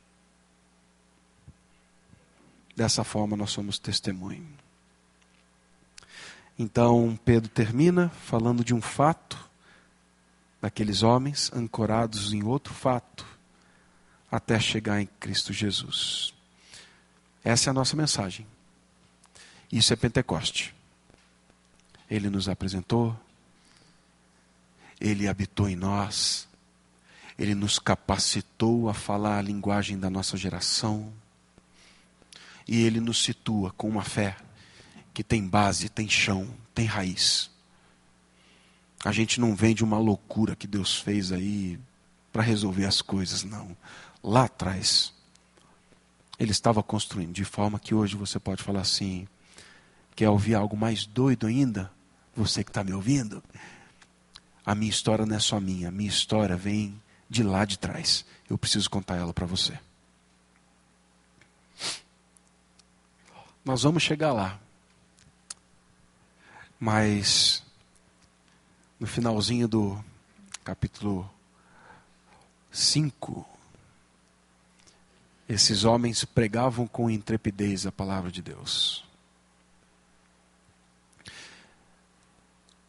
Dessa 2.76 3.02
forma, 3.02 3.38
nós 3.38 3.50
somos 3.50 3.78
testemunho. 3.78 4.46
Então 6.58 7.18
Pedro 7.24 7.48
termina 7.48 8.10
falando 8.10 8.62
de 8.62 8.74
um 8.74 8.82
fato, 8.82 9.48
daqueles 10.60 11.02
homens 11.02 11.50
ancorados 11.54 12.34
em 12.34 12.44
outro 12.44 12.74
fato, 12.74 13.26
até 14.30 14.60
chegar 14.60 15.00
em 15.00 15.06
Cristo 15.18 15.50
Jesus. 15.50 16.34
Essa 17.42 17.70
é 17.70 17.72
a 17.72 17.74
nossa 17.74 17.96
mensagem. 17.96 18.46
Isso 19.72 19.90
é 19.90 19.96
Pentecoste. 19.96 20.74
Ele 22.10 22.28
nos 22.28 22.46
apresentou, 22.46 23.18
ele 25.00 25.26
habitou 25.26 25.66
em 25.66 25.74
nós, 25.74 26.46
ele 27.38 27.54
nos 27.54 27.78
capacitou 27.78 28.88
a 28.88 28.94
falar 28.94 29.38
a 29.38 29.42
linguagem 29.42 29.98
da 29.98 30.10
nossa 30.10 30.36
geração, 30.36 31.12
e 32.66 32.82
ele 32.82 33.00
nos 33.00 33.22
situa 33.22 33.70
com 33.72 33.88
uma 33.88 34.04
fé 34.04 34.36
que 35.12 35.24
tem 35.24 35.46
base, 35.46 35.88
tem 35.88 36.08
chão, 36.08 36.48
tem 36.74 36.86
raiz. 36.86 37.50
A 39.04 39.10
gente 39.10 39.40
não 39.40 39.54
vende 39.54 39.82
uma 39.82 39.98
loucura 39.98 40.54
que 40.54 40.66
Deus 40.66 40.96
fez 40.96 41.32
aí 41.32 41.78
para 42.32 42.42
resolver 42.42 42.86
as 42.86 43.02
coisas, 43.02 43.42
não. 43.42 43.76
Lá 44.22 44.44
atrás, 44.44 45.12
Ele 46.38 46.52
estava 46.52 46.82
construindo 46.82 47.32
de 47.32 47.44
forma 47.44 47.80
que 47.80 47.94
hoje 47.94 48.16
você 48.16 48.38
pode 48.38 48.62
falar 48.62 48.80
assim: 48.80 49.26
quer 50.14 50.28
ouvir 50.28 50.54
algo 50.54 50.76
mais 50.76 51.04
doido 51.04 51.46
ainda? 51.46 51.90
Você 52.34 52.62
que 52.62 52.70
está 52.70 52.84
me 52.84 52.92
ouvindo? 52.92 53.42
A 54.64 54.74
minha 54.74 54.90
história 54.90 55.26
não 55.26 55.34
é 55.34 55.40
só 55.40 55.58
minha, 55.58 55.88
a 55.88 55.92
minha 55.92 56.08
história 56.08 56.56
vem 56.56 57.01
de 57.32 57.42
lá 57.42 57.64
de 57.64 57.78
trás. 57.78 58.24
Eu 58.48 58.58
preciso 58.58 58.90
contar 58.90 59.16
ela 59.16 59.32
para 59.32 59.46
você. 59.46 59.78
Nós 63.64 63.82
vamos 63.82 64.02
chegar 64.02 64.32
lá. 64.32 64.60
Mas 66.78 67.62
no 69.00 69.06
finalzinho 69.06 69.66
do 69.66 70.04
capítulo 70.62 71.28
5, 72.70 73.46
esses 75.48 75.84
homens 75.84 76.24
pregavam 76.24 76.86
com 76.86 77.08
intrepidez 77.08 77.86
a 77.86 77.92
palavra 77.92 78.30
de 78.30 78.42
Deus. 78.42 79.04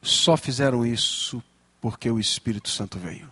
Só 0.02 0.36
fizeram 0.36 0.86
isso 0.86 1.42
porque 1.80 2.10
o 2.10 2.20
Espírito 2.20 2.70
Santo 2.70 3.00
veio. 3.00 3.32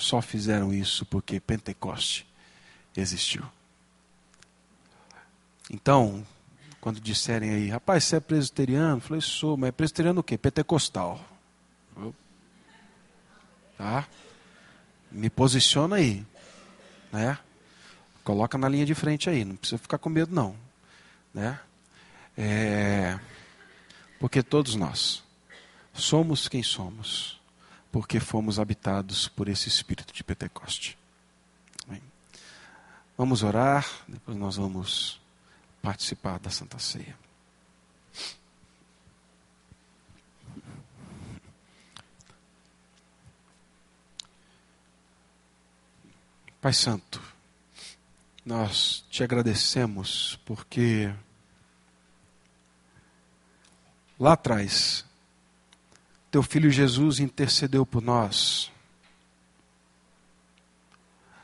Só 0.00 0.22
fizeram 0.22 0.72
isso 0.72 1.04
porque 1.04 1.38
Pentecoste 1.38 2.26
existiu. 2.96 3.44
Então, 5.70 6.26
quando 6.80 6.98
disserem 6.98 7.50
aí, 7.50 7.68
rapaz, 7.68 8.04
você 8.04 8.16
é 8.16 8.20
presbiteriano? 8.20 8.96
Eu 8.96 9.00
falei, 9.00 9.20
sou, 9.20 9.56
mas 9.56 9.68
é 9.68 9.72
presbiteriano 9.72 10.20
o 10.20 10.24
quê? 10.24 10.38
Pentecostal. 10.38 11.24
Tá? 13.76 14.08
Me 15.10 15.28
posiciona 15.28 15.96
aí. 15.96 16.24
Né? 17.12 17.38
Coloca 18.24 18.56
na 18.56 18.68
linha 18.68 18.86
de 18.86 18.94
frente 18.94 19.28
aí, 19.28 19.44
não 19.44 19.56
precisa 19.56 19.78
ficar 19.78 19.98
com 19.98 20.08
medo 20.08 20.34
não. 20.34 20.56
Né? 21.32 21.60
É, 22.36 23.18
porque 24.18 24.42
todos 24.42 24.74
nós 24.74 25.22
somos 25.92 26.48
quem 26.48 26.62
somos, 26.62 27.39
porque 27.90 28.20
fomos 28.20 28.58
habitados 28.58 29.28
por 29.28 29.48
esse 29.48 29.68
espírito 29.68 30.12
de 30.12 30.22
Pentecoste. 30.22 30.98
Vamos 33.20 33.42
orar, 33.42 33.86
depois 34.08 34.34
nós 34.34 34.56
vamos 34.56 35.20
participar 35.82 36.38
da 36.38 36.48
Santa 36.48 36.78
Ceia. 36.78 37.14
Pai 46.62 46.72
Santo, 46.72 47.22
nós 48.42 49.04
te 49.10 49.22
agradecemos 49.22 50.40
porque 50.46 51.12
lá 54.18 54.32
atrás, 54.32 55.04
teu 56.30 56.42
filho 56.42 56.70
Jesus 56.70 57.18
intercedeu 57.18 57.84
por 57.84 58.00
nós, 58.00 58.70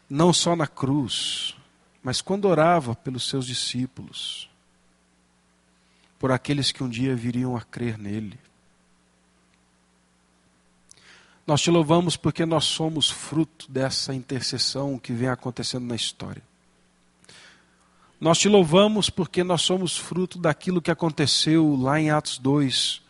não 0.08 0.32
só 0.32 0.54
na 0.54 0.66
cruz, 0.66 1.56
mas 2.02 2.20
quando 2.20 2.44
orava 2.44 2.94
pelos 2.94 3.28
seus 3.28 3.44
discípulos, 3.46 4.48
por 6.18 6.30
aqueles 6.30 6.70
que 6.70 6.84
um 6.84 6.88
dia 6.88 7.14
viriam 7.16 7.56
a 7.56 7.62
crer 7.62 7.98
nele. 7.98 8.38
Nós 11.46 11.60
te 11.60 11.70
louvamos 11.70 12.16
porque 12.16 12.44
nós 12.44 12.64
somos 12.64 13.10
fruto 13.10 13.70
dessa 13.70 14.14
intercessão 14.14 14.98
que 14.98 15.12
vem 15.12 15.28
acontecendo 15.28 15.86
na 15.86 15.94
história. 15.94 16.42
Nós 18.20 18.38
te 18.38 18.48
louvamos 18.48 19.10
porque 19.10 19.44
nós 19.44 19.62
somos 19.62 19.96
fruto 19.96 20.38
daquilo 20.38 20.80
que 20.80 20.90
aconteceu 20.90 21.76
lá 21.76 22.00
em 22.00 22.10
Atos 22.10 22.38
2, 22.38 23.02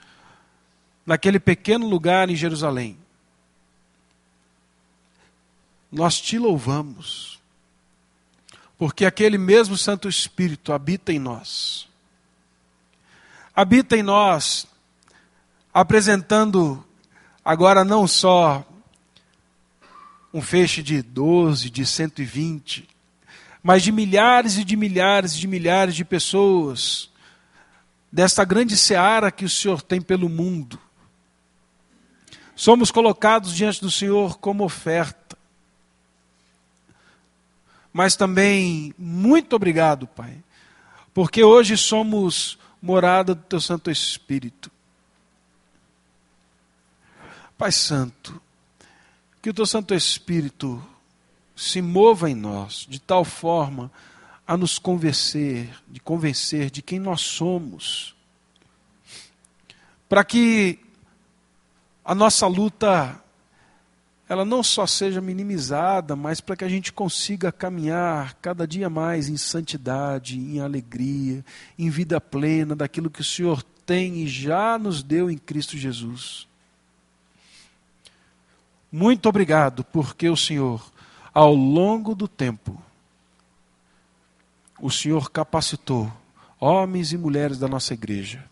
naquele 1.07 1.39
pequeno 1.39 1.89
lugar 1.89 2.29
em 2.29 2.37
Jerusalém. 2.37 2.99
Nós 5.91 6.21
te 6.21 6.37
louvamos 6.39 7.37
porque 8.79 9.07
aquele 9.07 9.39
mesmo 9.39 9.77
Santo 9.77 10.09
Espírito 10.09 10.73
habita 10.73 11.13
em 11.13 11.19
nós. 11.19 11.89
Habita 13.55 13.97
em 13.97 14.03
nós, 14.03 14.67
apresentando 15.73 16.85
agora 17.43 17.85
não 17.85 18.07
só 18.07 18.67
um 20.33 20.43
feixe 20.43 20.83
de 20.83 21.01
12, 21.01 21.71
de 21.71 21.87
120, 21.87 22.87
mas 23.63 23.83
de 23.83 23.91
milhares 23.91 24.59
e 24.59 24.65
de 24.65 24.77
milhares 24.77 25.35
e 25.35 25.39
de 25.39 25.49
milhares 25.49 25.95
de 25.95 26.05
pessoas, 26.05 27.09
desta 28.13 28.45
grande 28.45 28.77
seara 28.77 29.31
que 29.31 29.47
o 29.47 29.51
Senhor 29.51 29.81
tem 29.81 30.03
pelo 30.03 30.29
mundo. 30.29 30.79
Somos 32.57 32.91
colocados 32.91 33.55
diante 33.55 33.81
do 33.81 33.91
Senhor 33.91 34.39
como 34.39 34.65
oferta 34.65 35.27
mas 37.97 38.15
também 38.15 38.95
muito 38.99 39.57
obrigado, 39.57 40.07
Pai, 40.07 40.37
porque 41.15 41.43
hoje 41.43 41.79
somos 41.79 42.59
morada 42.83 43.35
do 43.35 43.41
Teu 43.41 43.59
Santo 43.59 43.91
Espírito. 43.91 44.71
Pai 47.57 47.73
Santo, 47.73 48.39
que 49.41 49.49
o 49.49 49.55
Teu 49.55 49.65
Santo 49.65 49.95
Espírito 49.95 50.87
se 51.57 51.81
mova 51.81 52.29
em 52.29 52.35
nós 52.35 52.87
de 52.87 53.01
tal 53.01 53.25
forma 53.25 53.91
a 54.47 54.59
nos 54.59 54.79
convencer, 54.79 55.71
de 55.89 55.99
convencer 55.99 56.71
de 56.71 56.83
quem 56.83 56.99
nós 56.99 57.23
somos, 57.23 58.15
para 60.07 60.23
que 60.23 60.81
a 62.07 62.15
nossa 62.15 62.47
luta 62.47 63.21
ela 64.29 64.45
não 64.45 64.63
só 64.63 64.87
seja 64.87 65.21
minimizada, 65.21 66.15
mas 66.15 66.41
para 66.41 66.57
que 66.57 66.65
a 66.65 66.69
gente 66.69 66.93
consiga 66.93 67.51
caminhar 67.51 68.35
cada 68.35 68.67
dia 68.67 68.89
mais 68.89 69.29
em 69.29 69.37
santidade, 69.37 70.39
em 70.39 70.61
alegria, 70.61 71.45
em 71.77 71.91
vida 71.91 72.21
plena 72.21 72.77
daquilo 72.77 73.11
que 73.11 73.21
o 73.21 73.25
Senhor 73.25 73.63
tem 73.85 74.19
e 74.19 74.29
já 74.29 74.79
nos 74.79 75.03
deu 75.03 75.31
em 75.31 75.37
Cristo 75.37 75.77
Jesus. 75.77 76.47
Muito 78.91 79.29
obrigado, 79.29 79.85
porque 79.85 80.29
o 80.29 80.37
Senhor, 80.37 80.85
ao 81.35 81.55
longo 81.55 82.15
do 82.15 82.27
tempo, 82.29 82.81
o 84.81 84.91
Senhor 84.91 85.31
capacitou 85.31 86.13
homens 86.59 87.13
e 87.13 87.19
mulheres 87.19 87.59
da 87.59 87.69
nossa 87.69 87.95
igreja 87.95 88.45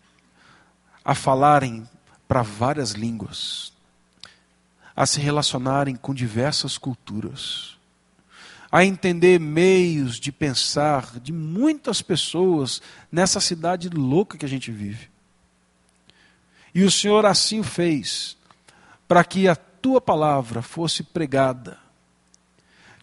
a 1.03 1.13
falarem 1.13 1.87
para 2.27 2.41
várias 2.41 2.91
línguas, 2.91 3.71
a 4.95 5.05
se 5.05 5.19
relacionarem 5.19 5.95
com 5.95 6.13
diversas 6.13 6.77
culturas, 6.77 7.77
a 8.71 8.83
entender 8.83 9.39
meios 9.39 10.19
de 10.19 10.31
pensar 10.31 11.19
de 11.19 11.31
muitas 11.31 12.01
pessoas 12.01 12.81
nessa 13.11 13.39
cidade 13.39 13.89
louca 13.89 14.37
que 14.37 14.45
a 14.45 14.49
gente 14.49 14.71
vive. 14.71 15.09
E 16.73 16.83
o 16.83 16.91
Senhor 16.91 17.25
assim 17.25 17.59
o 17.59 17.63
fez, 17.63 18.35
para 19.07 19.23
que 19.23 19.47
a 19.47 19.55
tua 19.55 20.01
palavra 20.01 20.61
fosse 20.61 21.03
pregada, 21.03 21.77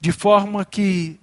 de 0.01 0.13
forma 0.13 0.65
que 0.65 1.19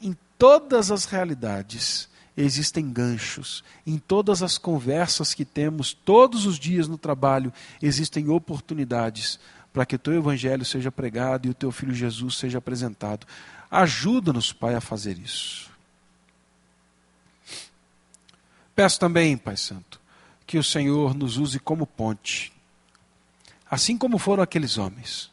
em 0.00 0.16
todas 0.38 0.90
as 0.90 1.06
realidades 1.06 2.08
existem 2.36 2.90
ganchos. 2.90 3.62
Em 3.86 3.98
todas 3.98 4.42
as 4.42 4.58
conversas 4.58 5.34
que 5.34 5.44
temos 5.44 5.92
todos 5.92 6.46
os 6.46 6.58
dias 6.58 6.88
no 6.88 6.98
trabalho, 6.98 7.52
existem 7.80 8.28
oportunidades 8.28 9.38
para 9.72 9.86
que 9.86 9.96
o 9.96 9.98
teu 9.98 10.14
evangelho 10.14 10.64
seja 10.64 10.92
pregado 10.92 11.46
e 11.46 11.50
o 11.50 11.54
teu 11.54 11.72
filho 11.72 11.94
Jesus 11.94 12.36
seja 12.36 12.58
apresentado. 12.58 13.26
Ajuda-nos, 13.70 14.52
Pai, 14.52 14.74
a 14.74 14.80
fazer 14.80 15.18
isso. 15.18 15.70
Peço 18.74 18.98
também, 18.98 19.36
Pai 19.36 19.56
Santo, 19.56 20.00
que 20.46 20.58
o 20.58 20.64
Senhor 20.64 21.14
nos 21.14 21.36
use 21.36 21.58
como 21.58 21.86
ponte, 21.86 22.52
assim 23.70 23.96
como 23.96 24.18
foram 24.18 24.42
aqueles 24.42 24.76
homens, 24.78 25.30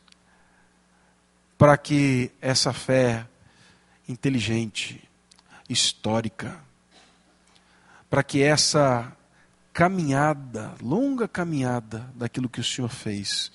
para 1.57 1.77
que 1.77 2.31
essa 2.41 2.71
fé 2.71 3.25
inteligente, 4.07 5.01
histórica, 5.69 6.59
para 8.09 8.23
que 8.23 8.41
essa 8.41 9.15
caminhada, 9.71 10.75
longa 10.81 11.27
caminhada 11.27 12.11
daquilo 12.15 12.49
que 12.49 12.59
o 12.59 12.63
Senhor 12.63 12.89
fez, 12.89 13.51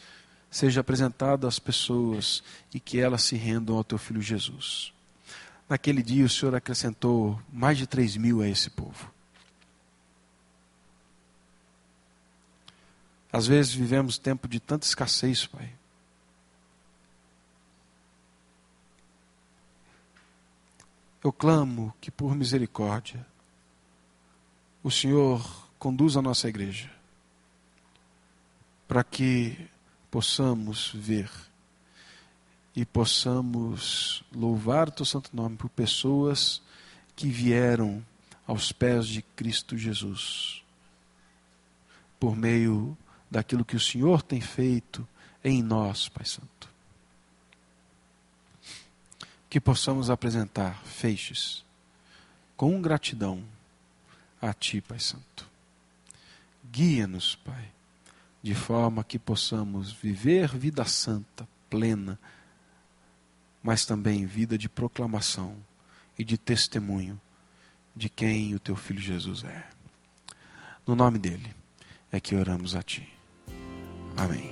seja 0.51 0.81
apresentada 0.81 1.49
às 1.49 1.59
pessoas 1.59 2.43
e 2.73 2.79
que 2.79 3.01
elas 3.01 3.25
se 3.25 3.35
rendam 3.37 3.77
ao 3.77 3.85
teu 3.85 3.99
filho 3.99 4.23
Jesus. 4.23 4.93
Naquele 5.69 6.03
dia 6.03 6.25
o 6.25 6.29
Senhor 6.29 6.55
acrescentou 6.55 7.41
mais 7.53 7.77
de 7.77 7.87
três 7.87 8.17
mil 8.17 8.41
a 8.41 8.49
esse 8.49 8.71
povo. 8.71 9.13
Às 13.33 13.49
vezes 13.49 13.75
vivemos 13.75 14.17
tempo 14.17 14.47
de 14.47 14.61
tanta 14.61 14.87
escassez, 14.87 15.45
Pai. 15.45 15.73
Eu 21.23 21.33
clamo 21.33 21.93
que 22.01 22.13
por 22.13 22.37
misericórdia 22.37 23.27
o 24.85 24.91
Senhor 24.91 25.43
conduza 25.79 26.19
a 26.19 26.23
nossa 26.23 26.47
igreja 26.47 26.91
para 28.87 29.03
que 29.03 29.57
possamos 30.11 30.93
ver 30.95 31.31
e 32.77 32.85
possamos 32.85 34.23
louvar 34.31 34.89
o 34.89 34.93
teu 34.93 35.07
santo 35.07 35.35
nome 35.35 35.57
por 35.57 35.71
pessoas 35.71 36.61
que 37.17 37.31
vieram 37.31 38.05
aos 38.47 38.73
pés 38.73 39.07
de 39.07 39.23
Cristo 39.23 39.75
Jesus 39.79 40.63
por 42.21 42.37
meio 42.37 42.97
daquilo 43.31 43.65
que 43.65 43.77
o 43.77 43.81
Senhor 43.81 44.21
tem 44.21 44.41
feito 44.41 45.09
em 45.43 45.63
nós, 45.63 46.11
Pai 46.11 46.27
Santo. 46.27 46.69
Que 49.49 49.59
possamos 49.59 50.11
apresentar 50.11 50.83
feixes 50.85 51.65
com 52.55 52.83
gratidão 52.83 53.54
a 54.49 54.53
Ti, 54.53 54.81
Pai 54.81 54.99
Santo. 54.99 55.49
Guia-nos, 56.71 57.37
Pai, 57.37 57.69
de 58.43 58.55
forma 58.55 59.05
que 59.05 59.19
possamos 59.19 59.93
viver 59.93 60.49
vida 60.57 60.85
santa, 60.85 61.49
plena, 61.71 62.19
mas 63.63 63.87
também 63.87 64.27
vida 64.27 64.59
de 64.59 64.69
proclamação 64.69 65.57
e 66.19 66.25
de 66.25 66.37
testemunho 66.37 67.21
de 67.97 68.09
quem 68.09 68.55
o 68.55 68.59
Teu 68.59 68.77
Filho 68.77 69.01
Jesus 69.01 69.45
é. 69.45 69.65
No 70.87 70.95
nome 70.95 71.19
dele 71.19 71.55
é 72.13 72.21
que 72.21 72.35
oramos 72.35 72.75
a 72.75 72.83
Ti. 72.83 73.09
Amém. 74.17 74.51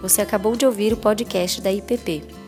Você 0.00 0.22
acabou 0.22 0.54
de 0.54 0.64
ouvir 0.64 0.92
o 0.92 0.96
podcast 0.96 1.60
da 1.60 1.72
IPP. 1.72 2.47